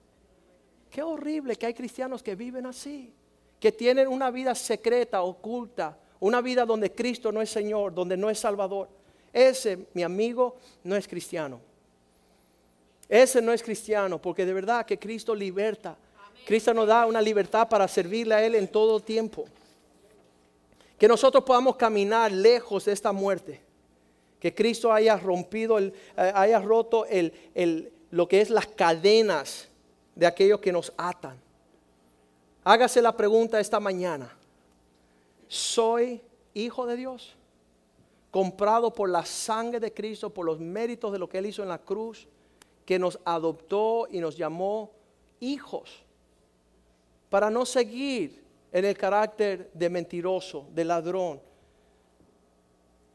Qué 0.90 1.02
horrible 1.02 1.56
que 1.56 1.66
hay 1.66 1.74
cristianos 1.74 2.22
que 2.22 2.34
viven 2.34 2.66
así, 2.66 3.14
que 3.58 3.72
tienen 3.72 4.08
una 4.08 4.30
vida 4.30 4.54
secreta, 4.54 5.22
oculta, 5.22 5.98
una 6.20 6.42
vida 6.42 6.66
donde 6.66 6.92
Cristo 6.92 7.32
no 7.32 7.40
es 7.40 7.50
Señor, 7.50 7.94
donde 7.94 8.16
no 8.16 8.28
es 8.28 8.38
Salvador. 8.38 9.01
Ese, 9.32 9.86
mi 9.94 10.02
amigo, 10.02 10.56
no 10.84 10.96
es 10.96 11.08
cristiano. 11.08 11.60
Ese 13.08 13.40
no 13.42 13.52
es 13.52 13.62
cristiano, 13.62 14.20
porque 14.20 14.46
de 14.46 14.52
verdad 14.52 14.86
que 14.86 14.98
Cristo 14.98 15.34
liberta. 15.34 15.96
Cristo 16.46 16.74
nos 16.74 16.86
da 16.86 17.06
una 17.06 17.20
libertad 17.20 17.68
para 17.68 17.86
servirle 17.88 18.34
a 18.34 18.44
Él 18.44 18.54
en 18.54 18.68
todo 18.68 19.00
tiempo. 19.00 19.44
Que 20.98 21.08
nosotros 21.08 21.44
podamos 21.44 21.76
caminar 21.76 22.30
lejos 22.32 22.84
de 22.84 22.92
esta 22.92 23.12
muerte 23.12 23.60
que 24.42 24.52
Cristo 24.52 24.92
haya 24.92 25.16
rompido, 25.16 25.78
eh, 25.78 25.92
haya 26.16 26.58
roto 26.58 27.06
el, 27.06 27.92
lo 28.10 28.26
que 28.26 28.40
es 28.40 28.50
las 28.50 28.66
cadenas 28.66 29.68
de 30.16 30.26
aquellos 30.26 30.58
que 30.58 30.72
nos 30.72 30.92
atan. 30.96 31.40
Hágase 32.64 33.00
la 33.00 33.16
pregunta 33.16 33.60
esta 33.60 33.78
mañana. 33.78 34.36
soy 35.46 36.20
hijo 36.54 36.86
de 36.86 36.96
Dios, 36.96 37.36
comprado 38.32 38.94
por 38.94 39.10
la 39.10 39.26
sangre 39.26 39.78
de 39.78 39.92
Cristo, 39.92 40.30
por 40.30 40.46
los 40.46 40.58
méritos 40.58 41.12
de 41.12 41.18
lo 41.18 41.28
que 41.28 41.36
Él 41.36 41.46
hizo 41.46 41.62
en 41.62 41.68
la 41.68 41.78
cruz, 41.78 42.26
que 42.86 42.98
nos 42.98 43.20
adoptó 43.26 44.08
y 44.10 44.20
nos 44.20 44.38
llamó 44.38 44.90
hijos, 45.38 46.02
para 47.28 47.50
no 47.50 47.66
seguir 47.66 48.42
en 48.72 48.86
el 48.86 48.96
carácter 48.96 49.70
de 49.74 49.90
mentiroso, 49.90 50.66
de 50.74 50.82
ladrón. 50.82 51.40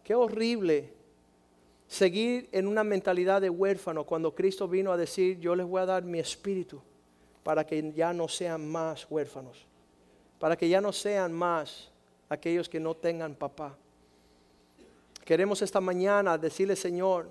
Qué 0.04 0.14
horrible 0.14 0.94
seguir 1.88 2.48
en 2.52 2.68
una 2.68 2.84
mentalidad 2.84 3.42
de 3.42 3.50
huérfano 3.50 4.04
cuando 4.04 4.36
Cristo 4.36 4.68
vino 4.68 4.92
a 4.92 4.98
decir, 4.98 5.40
yo 5.40 5.56
les 5.56 5.66
voy 5.66 5.82
a 5.82 5.88
dar 5.88 6.04
mi 6.04 6.20
espíritu 6.20 6.80
para 7.42 7.66
que 7.66 7.92
ya 7.92 8.14
no 8.14 8.28
sean 8.28 8.70
más 8.70 9.08
huérfanos, 9.10 9.66
para 10.38 10.56
que 10.56 10.70
ya 10.70 10.80
no 10.80 10.94
sean 10.94 11.34
más 11.34 11.90
aquellos 12.30 12.70
que 12.70 12.80
no 12.80 12.94
tengan 12.94 13.34
papá. 13.34 13.76
Queremos 15.28 15.62
esta 15.62 15.82
mañana 15.82 16.38
decirle, 16.38 16.74
Señor, 16.78 17.30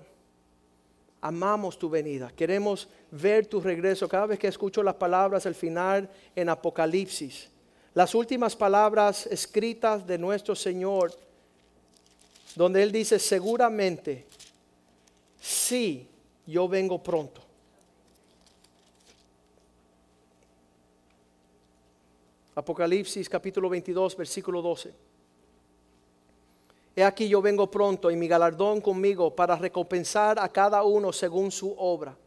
amamos 1.19 1.79
tu 1.79 1.89
venida, 1.89 2.29
queremos 2.29 2.87
ver 3.09 3.47
tu 3.47 3.59
regreso. 3.59 4.07
Cada 4.07 4.27
vez 4.27 4.37
que 4.37 4.47
escucho 4.47 4.83
las 4.83 4.93
palabras 4.93 5.47
al 5.47 5.55
final 5.55 6.07
en 6.35 6.47
Apocalipsis, 6.47 7.49
las 7.95 8.13
últimas 8.13 8.55
palabras 8.55 9.25
escritas 9.25 10.05
de 10.05 10.19
nuestro 10.19 10.53
Señor, 10.53 11.11
donde 12.53 12.83
Él 12.83 12.91
dice, 12.91 13.17
seguramente, 13.17 14.27
sí, 15.41 16.07
yo 16.45 16.67
vengo 16.67 17.01
pronto. 17.01 17.41
Apocalipsis 22.53 23.27
capítulo 23.27 23.69
22, 23.69 24.15
versículo 24.15 24.61
12. 24.61 25.06
He 26.97 27.03
aquí 27.03 27.29
yo 27.29 27.43
vengo 27.43 27.69
pronto 27.69 28.09
y 28.09 28.15
mi 28.15 28.27
galardón 28.27 28.81
conmigo 28.81 29.29
para 29.35 29.55
recompensar 29.55 30.39
a 30.39 30.49
cada 30.49 30.81
uno 30.81 31.13
según 31.13 31.51
su 31.51 31.75
obra. 31.77 32.17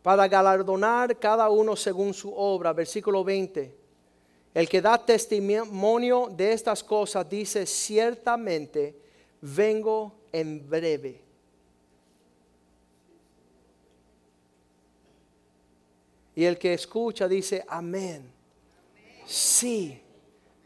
Para 0.00 0.28
galardonar 0.28 1.18
cada 1.18 1.50
uno 1.50 1.74
según 1.74 2.14
su 2.14 2.32
obra. 2.32 2.72
Versículo 2.72 3.24
20. 3.24 3.76
El 4.54 4.68
que 4.68 4.80
da 4.80 4.96
testimonio 4.96 6.28
de 6.30 6.52
estas 6.52 6.84
cosas 6.84 7.28
dice, 7.28 7.66
ciertamente 7.66 8.94
vengo 9.40 10.12
en 10.30 10.70
breve. 10.70 11.20
Y 16.36 16.44
el 16.44 16.56
que 16.56 16.74
escucha 16.74 17.26
dice, 17.26 17.64
amén. 17.66 18.32
Sí, 19.26 20.00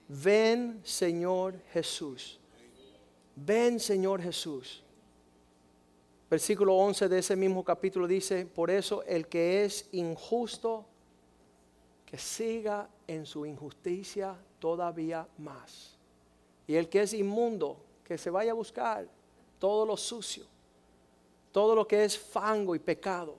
ven 0.09 0.81
Señor 0.85 1.61
Jesús. 1.73 2.39
Ven 3.37 3.81
Señor 3.81 4.21
Jesús. 4.23 4.83
Versículo 6.31 6.75
11 6.77 7.09
de 7.09 7.19
ese 7.19 7.37
mismo 7.37 7.65
capítulo 7.65 8.07
dice, 8.07 8.47
por 8.47 8.71
eso 8.71 9.03
el 9.05 9.29
que 9.29 9.65
es 9.65 9.89
injusto, 9.93 10.85
que 12.07 12.19
siga 12.19 12.89
en 13.07 13.27
su 13.27 13.47
injusticia 13.47 14.37
todavía 14.59 15.29
más. 15.39 15.97
Y 16.67 16.75
el 16.77 16.89
que 16.89 17.03
es 17.03 17.13
inmundo, 17.13 17.79
que 18.05 18.19
se 18.19 18.31
vaya 18.31 18.53
a 18.53 18.55
buscar 18.55 19.07
todo 19.59 19.87
lo 19.87 19.97
sucio, 19.97 20.45
todo 21.53 21.75
lo 21.75 21.87
que 21.87 22.05
es 22.05 22.19
fango 22.19 22.75
y 22.75 22.79
pecado, 22.79 23.37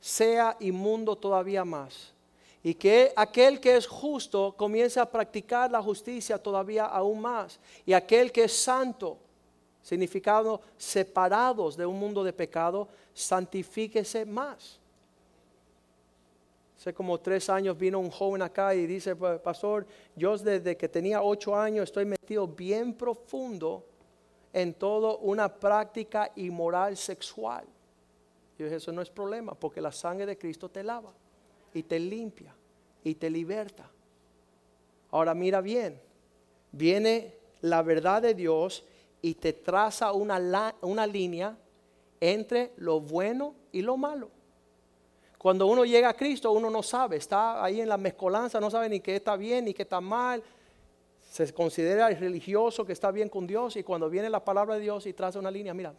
sea 0.00 0.56
inmundo 0.60 1.16
todavía 1.16 1.64
más 1.64 2.14
y 2.62 2.74
que 2.74 3.12
aquel 3.16 3.58
que 3.58 3.76
es 3.76 3.86
justo 3.86 4.54
comience 4.56 5.00
a 5.00 5.10
practicar 5.10 5.70
la 5.70 5.82
justicia 5.82 6.36
todavía 6.36 6.84
aún 6.84 7.20
más. 7.20 7.58
Y 7.86 7.94
aquel 7.94 8.30
que 8.30 8.44
es 8.44 8.52
santo, 8.52 9.18
significado 9.82 10.60
separados 10.76 11.76
de 11.76 11.86
un 11.86 11.98
mundo 11.98 12.22
de 12.22 12.34
pecado, 12.34 12.88
santifíquese 13.14 14.26
más. 14.26 14.78
Hace 16.76 16.92
como 16.92 17.18
tres 17.18 17.48
años 17.48 17.78
vino 17.78 17.98
un 17.98 18.10
joven 18.10 18.42
acá 18.42 18.74
y 18.74 18.86
dice, 18.86 19.16
pastor, 19.16 19.86
yo 20.14 20.36
desde 20.36 20.76
que 20.76 20.88
tenía 20.88 21.22
ocho 21.22 21.56
años 21.56 21.84
estoy 21.84 22.04
metido 22.04 22.46
bien 22.46 22.94
profundo 22.94 23.86
en 24.52 24.74
todo 24.74 25.18
una 25.18 25.54
práctica 25.54 26.30
inmoral 26.36 26.96
sexual. 26.96 27.64
Yo 28.58 28.66
dije, 28.66 28.76
eso 28.76 28.92
no 28.92 29.00
es 29.00 29.10
problema, 29.10 29.54
porque 29.54 29.80
la 29.80 29.92
sangre 29.92 30.26
de 30.26 30.36
Cristo 30.36 30.68
te 30.68 30.82
lava 30.82 31.12
y 31.74 31.82
te 31.82 31.98
limpia 31.98 32.54
y 33.04 33.14
te 33.14 33.30
liberta. 33.30 33.88
Ahora 35.10 35.34
mira 35.34 35.60
bien, 35.60 36.00
viene 36.72 37.34
la 37.62 37.82
verdad 37.82 38.22
de 38.22 38.34
Dios 38.34 38.84
y 39.22 39.34
te 39.34 39.52
traza 39.52 40.12
una, 40.12 40.74
una 40.82 41.06
línea 41.06 41.56
entre 42.20 42.72
lo 42.76 43.00
bueno 43.00 43.54
y 43.72 43.82
lo 43.82 43.96
malo. 43.96 44.30
Cuando 45.38 45.66
uno 45.66 45.84
llega 45.84 46.10
a 46.10 46.14
Cristo, 46.14 46.52
uno 46.52 46.68
no 46.68 46.82
sabe, 46.82 47.16
está 47.16 47.64
ahí 47.64 47.80
en 47.80 47.88
la 47.88 47.96
mezcolanza, 47.96 48.60
no 48.60 48.70
sabe 48.70 48.88
ni 48.88 49.00
qué 49.00 49.16
está 49.16 49.36
bien 49.36 49.64
ni 49.64 49.74
qué 49.74 49.82
está 49.82 50.00
mal. 50.00 50.42
Se 51.30 51.52
considera 51.54 52.10
religioso 52.10 52.84
que 52.84 52.92
está 52.92 53.10
bien 53.10 53.28
con 53.28 53.46
Dios 53.46 53.76
y 53.76 53.82
cuando 53.82 54.10
viene 54.10 54.28
la 54.28 54.44
palabra 54.44 54.74
de 54.74 54.82
Dios 54.82 55.06
y 55.06 55.12
traza 55.12 55.38
una 55.38 55.50
línea, 55.50 55.72
mira, 55.72 55.94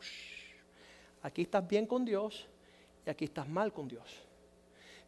aquí 1.24 1.42
estás 1.44 1.68
bien 1.68 1.88
con 1.88 2.06
Dios 2.06 2.46
y 3.06 3.10
aquí 3.10 3.26
estás 3.26 3.48
mal 3.48 3.74
con 3.74 3.88
Dios 3.88 4.31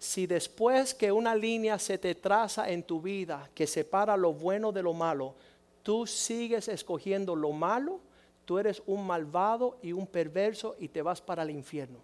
si 0.04 0.28
después 0.28 0.94
que 0.94 1.14
una 1.14 1.34
línea 1.34 1.80
se 1.80 1.98
te 1.98 2.14
traza 2.14 2.70
en 2.70 2.84
tu 2.84 3.02
vida 3.02 3.50
que 3.56 3.66
separa 3.66 4.18
lo 4.18 4.34
bueno 4.34 4.74
de 4.74 4.84
lo 4.84 4.92
malo, 4.92 5.34
tú 5.82 6.06
sigues 6.06 6.68
escogiendo 6.68 7.38
lo 7.38 7.54
malo, 7.54 8.02
tú 8.44 8.60
eres 8.60 8.84
un 8.86 9.08
malvado 9.08 9.78
y 9.82 9.94
un 9.94 10.06
perverso 10.06 10.76
y 10.78 10.90
te 10.90 11.02
vas 11.02 11.22
para 11.22 11.44
el 11.44 11.52
infierno. 11.52 12.00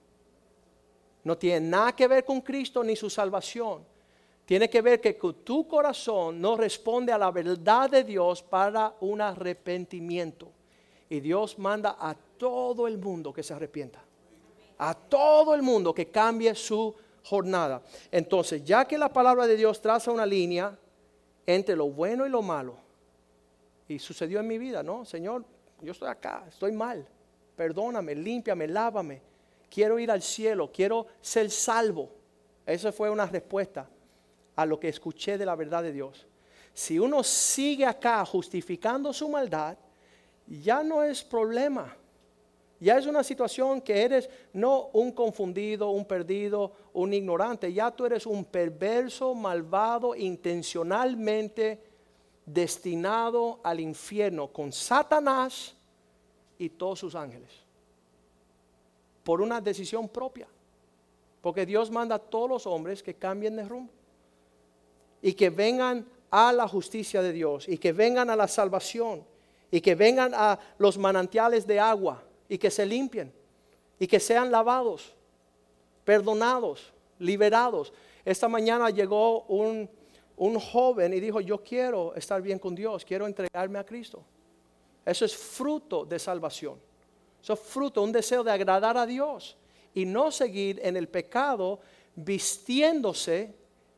No 1.25 1.37
tiene 1.37 1.67
nada 1.67 1.91
que 1.91 2.07
ver 2.07 2.23
con 2.23 2.39
Cristo 2.39 2.85
ni 2.85 2.95
su 2.95 3.09
salvación. 3.09 3.83
Tiene 4.45 4.69
que 4.69 4.81
ver 4.81 5.01
que 5.01 5.19
tu 5.43 5.67
corazón 5.67 6.39
no 6.39 6.55
responde 6.55 7.11
a 7.11 7.17
la 7.17 7.31
verdad 7.31 7.89
de 7.89 8.05
Dios 8.05 8.41
para 8.41 8.95
un 9.01 9.19
arrepentimiento. 9.19 10.47
Y 11.09 11.19
Dios 11.19 11.59
manda 11.59 11.97
a 11.99 12.15
todo 12.37 12.87
el 12.87 12.97
mundo 12.97 13.33
que 13.33 13.43
se 13.43 13.53
arrepienta. 13.53 14.01
A 14.77 14.93
todo 14.95 15.53
el 15.53 15.61
mundo 15.61 15.93
que 15.93 16.07
cambie 16.07 16.55
su 16.55 16.95
jornada. 17.23 17.81
Entonces, 18.11 18.63
ya 18.63 18.85
que 18.85 18.97
la 18.97 19.09
palabra 19.09 19.47
de 19.47 19.55
Dios 19.55 19.81
traza 19.81 20.11
una 20.11 20.25
línea 20.25 20.77
entre 21.45 21.75
lo 21.75 21.89
bueno 21.89 22.25
y 22.25 22.29
lo 22.29 22.41
malo, 22.41 22.77
y 23.87 23.97
sucedió 23.97 24.39
en 24.39 24.47
mi 24.47 24.57
vida, 24.57 24.83
¿no? 24.83 25.03
Señor, 25.03 25.43
yo 25.81 25.91
estoy 25.91 26.09
acá, 26.09 26.45
estoy 26.47 26.71
mal, 26.71 27.07
perdóname, 27.55 28.13
límpiame, 28.13 28.67
lávame, 28.67 29.21
quiero 29.69 29.97
ir 29.97 30.11
al 30.11 30.21
cielo, 30.21 30.71
quiero 30.71 31.07
ser 31.21 31.49
salvo. 31.49 32.11
Esa 32.65 32.91
fue 32.91 33.09
una 33.09 33.25
respuesta 33.25 33.89
a 34.55 34.65
lo 34.65 34.79
que 34.79 34.89
escuché 34.89 35.37
de 35.37 35.45
la 35.45 35.55
verdad 35.55 35.81
de 35.81 35.91
Dios. 35.91 36.27
Si 36.73 36.99
uno 36.99 37.23
sigue 37.23 37.85
acá 37.85 38.23
justificando 38.25 39.11
su 39.11 39.27
maldad, 39.27 39.77
ya 40.45 40.83
no 40.83 41.03
es 41.03 41.23
problema. 41.23 41.95
Ya 42.79 42.97
es 42.97 43.05
una 43.07 43.23
situación 43.23 43.81
que 43.81 44.01
eres 44.03 44.29
no 44.53 44.89
un 44.93 45.11
confundido, 45.11 45.89
un 45.89 46.05
perdido, 46.05 46.71
un 46.93 47.13
ignorante. 47.13 47.73
Ya 47.73 47.91
tú 47.91 48.05
eres 48.05 48.25
un 48.25 48.45
perverso, 48.45 49.35
malvado, 49.35 50.15
intencionalmente 50.15 51.83
destinado 52.45 53.59
al 53.63 53.81
infierno 53.81 54.47
con 54.47 54.71
Satanás 54.71 55.75
y 56.57 56.69
todos 56.69 56.99
sus 56.99 57.15
ángeles. 57.15 57.51
Por 59.23 59.41
una 59.41 59.59
decisión 59.59 60.07
propia. 60.07 60.47
Porque 61.41 61.65
Dios 61.65 61.91
manda 61.91 62.15
a 62.15 62.19
todos 62.19 62.49
los 62.49 62.67
hombres 62.67 63.03
que 63.03 63.13
cambien 63.13 63.57
de 63.57 63.67
rumbo. 63.67 63.91
Y 65.21 65.33
que 65.33 65.49
vengan 65.49 66.05
a 66.31 66.53
la 66.53 66.67
justicia 66.67 67.21
de 67.21 67.33
Dios. 67.33 67.67
Y 67.67 67.77
que 67.77 67.91
vengan 67.91 68.29
a 68.29 68.37
la 68.37 68.47
salvación. 68.47 69.25
Y 69.69 69.81
que 69.81 69.95
vengan 69.95 70.33
a 70.33 70.57
los 70.77 70.97
manantiales 70.97 71.67
de 71.67 71.79
agua 71.79 72.23
y 72.49 72.57
que 72.57 72.71
se 72.71 72.85
limpien 72.85 73.31
y 73.99 74.07
que 74.07 74.19
sean 74.19 74.51
lavados, 74.51 75.13
perdonados, 76.03 76.91
liberados. 77.19 77.93
Esta 78.25 78.47
mañana 78.47 78.89
llegó 78.89 79.43
un, 79.43 79.87
joven 80.59 81.13
y 81.13 81.19
dijo, 81.19 81.41
yo 81.41 81.61
quiero 81.61 82.15
estar 82.15 82.41
bien 82.41 82.57
con 82.59 82.73
Dios, 82.73 83.05
quiero 83.05 83.27
entregarme 83.27 83.77
a 83.77 83.85
Cristo. 83.85 84.23
Eso 85.05 85.25
es 85.25 85.35
fruto 85.35 86.05
de 86.05 86.17
salvación. 86.17 86.79
Eso 87.41 87.53
es 87.53 87.59
fruto, 87.59 88.01
un 88.01 88.11
deseo 88.11 88.43
de 88.43 88.51
agradar 88.51 88.97
a 88.97 89.05
Dios 89.05 89.57
y 89.93 90.05
no 90.05 90.31
seguir 90.31 90.79
en 90.83 90.97
el 90.97 91.07
pecado 91.07 91.79
vistiéndose 92.15 93.53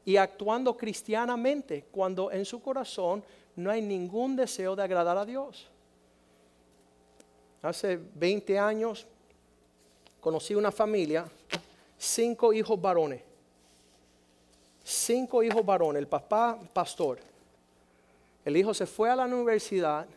y 0.05 0.17
actuando 0.17 0.75
cristianamente 0.75 1.85
cuando 1.91 2.31
en 2.31 2.45
su 2.45 2.61
corazón 2.61 3.23
no 3.55 3.71
hay 3.71 3.81
ningún 3.81 4.35
deseo 4.35 4.75
de 4.75 4.83
agradar 4.83 5.17
a 5.17 5.25
Dios. 5.25 5.70
Hace 7.61 7.99
20 8.15 8.57
años 8.57 9.05
conocí 10.19 10.55
una 10.55 10.71
familia, 10.71 11.25
cinco 11.97 12.53
hijos 12.53 12.79
varones. 12.81 13.21
Cinco 14.83 15.43
hijos 15.43 15.63
varones, 15.63 15.99
el 15.99 16.07
papá 16.07 16.57
pastor. 16.73 17.19
El 18.43 18.57
hijo 18.57 18.73
se 18.73 18.87
fue 18.87 19.09
a 19.09 19.15
la 19.15 19.25
universidad 19.25 20.07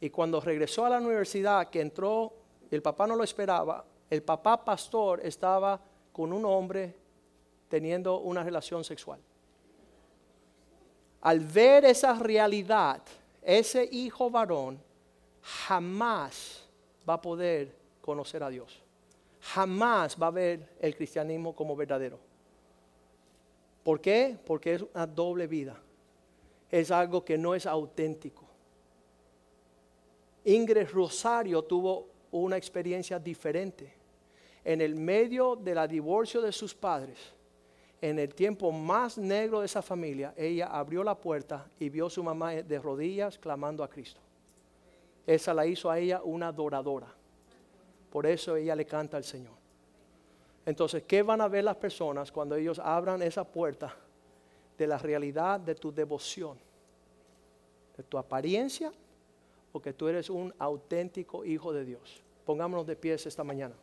y 0.00 0.10
cuando 0.10 0.40
regresó 0.40 0.84
a 0.84 0.90
la 0.90 0.98
universidad, 0.98 1.70
que 1.70 1.80
entró, 1.80 2.32
el 2.70 2.82
papá 2.82 3.06
no 3.06 3.14
lo 3.14 3.22
esperaba, 3.22 3.84
el 4.10 4.22
papá 4.22 4.64
pastor 4.64 5.20
estaba 5.24 5.80
con 6.12 6.32
un 6.32 6.44
hombre 6.44 6.94
teniendo 7.68 8.18
una 8.18 8.42
relación 8.42 8.82
sexual. 8.82 9.20
Al 11.20 11.40
ver 11.40 11.84
esa 11.84 12.14
realidad, 12.14 13.00
ese 13.40 13.88
hijo 13.90 14.28
varón 14.28 14.80
jamás 15.40 16.63
va 17.08 17.14
a 17.14 17.20
poder 17.20 17.74
conocer 18.00 18.42
a 18.42 18.50
Dios. 18.50 18.82
Jamás 19.40 20.16
va 20.20 20.28
a 20.28 20.30
ver 20.30 20.76
el 20.80 20.96
cristianismo 20.96 21.54
como 21.54 21.76
verdadero. 21.76 22.18
¿Por 23.82 24.00
qué? 24.00 24.38
Porque 24.46 24.74
es 24.74 24.82
una 24.82 25.06
doble 25.06 25.46
vida. 25.46 25.78
Es 26.70 26.90
algo 26.90 27.24
que 27.24 27.36
no 27.36 27.54
es 27.54 27.66
auténtico. 27.66 28.44
Ingrid 30.44 30.88
Rosario 30.88 31.62
tuvo 31.62 32.08
una 32.32 32.56
experiencia 32.56 33.18
diferente. 33.18 33.92
En 34.64 34.80
el 34.80 34.94
medio 34.94 35.56
de 35.56 35.74
la 35.74 35.86
divorcio 35.86 36.40
de 36.40 36.52
sus 36.52 36.74
padres, 36.74 37.18
en 38.00 38.18
el 38.18 38.34
tiempo 38.34 38.72
más 38.72 39.16
negro 39.16 39.60
de 39.60 39.66
esa 39.66 39.82
familia, 39.82 40.34
ella 40.36 40.66
abrió 40.66 41.04
la 41.04 41.14
puerta 41.14 41.70
y 41.78 41.88
vio 41.88 42.06
a 42.06 42.10
su 42.10 42.22
mamá 42.22 42.52
de 42.52 42.78
rodillas 42.78 43.38
clamando 43.38 43.84
a 43.84 43.88
Cristo. 43.88 44.20
Esa 45.26 45.54
la 45.54 45.66
hizo 45.66 45.90
a 45.90 45.98
ella 45.98 46.20
una 46.22 46.48
adoradora. 46.48 47.08
Por 48.10 48.26
eso 48.26 48.56
ella 48.56 48.76
le 48.76 48.84
canta 48.84 49.16
al 49.16 49.24
Señor. 49.24 49.54
Entonces, 50.66 51.02
¿qué 51.02 51.22
van 51.22 51.40
a 51.40 51.48
ver 51.48 51.64
las 51.64 51.76
personas 51.76 52.32
cuando 52.32 52.56
ellos 52.56 52.78
abran 52.78 53.22
esa 53.22 53.44
puerta 53.44 53.94
de 54.78 54.86
la 54.86 54.98
realidad 54.98 55.60
de 55.60 55.74
tu 55.74 55.92
devoción? 55.92 56.58
¿De 57.96 58.02
tu 58.02 58.18
apariencia 58.18 58.92
o 59.72 59.80
que 59.80 59.92
tú 59.92 60.08
eres 60.08 60.30
un 60.30 60.54
auténtico 60.58 61.44
hijo 61.44 61.72
de 61.72 61.84
Dios? 61.84 62.22
Pongámonos 62.44 62.86
de 62.86 62.96
pies 62.96 63.26
esta 63.26 63.44
mañana. 63.44 63.74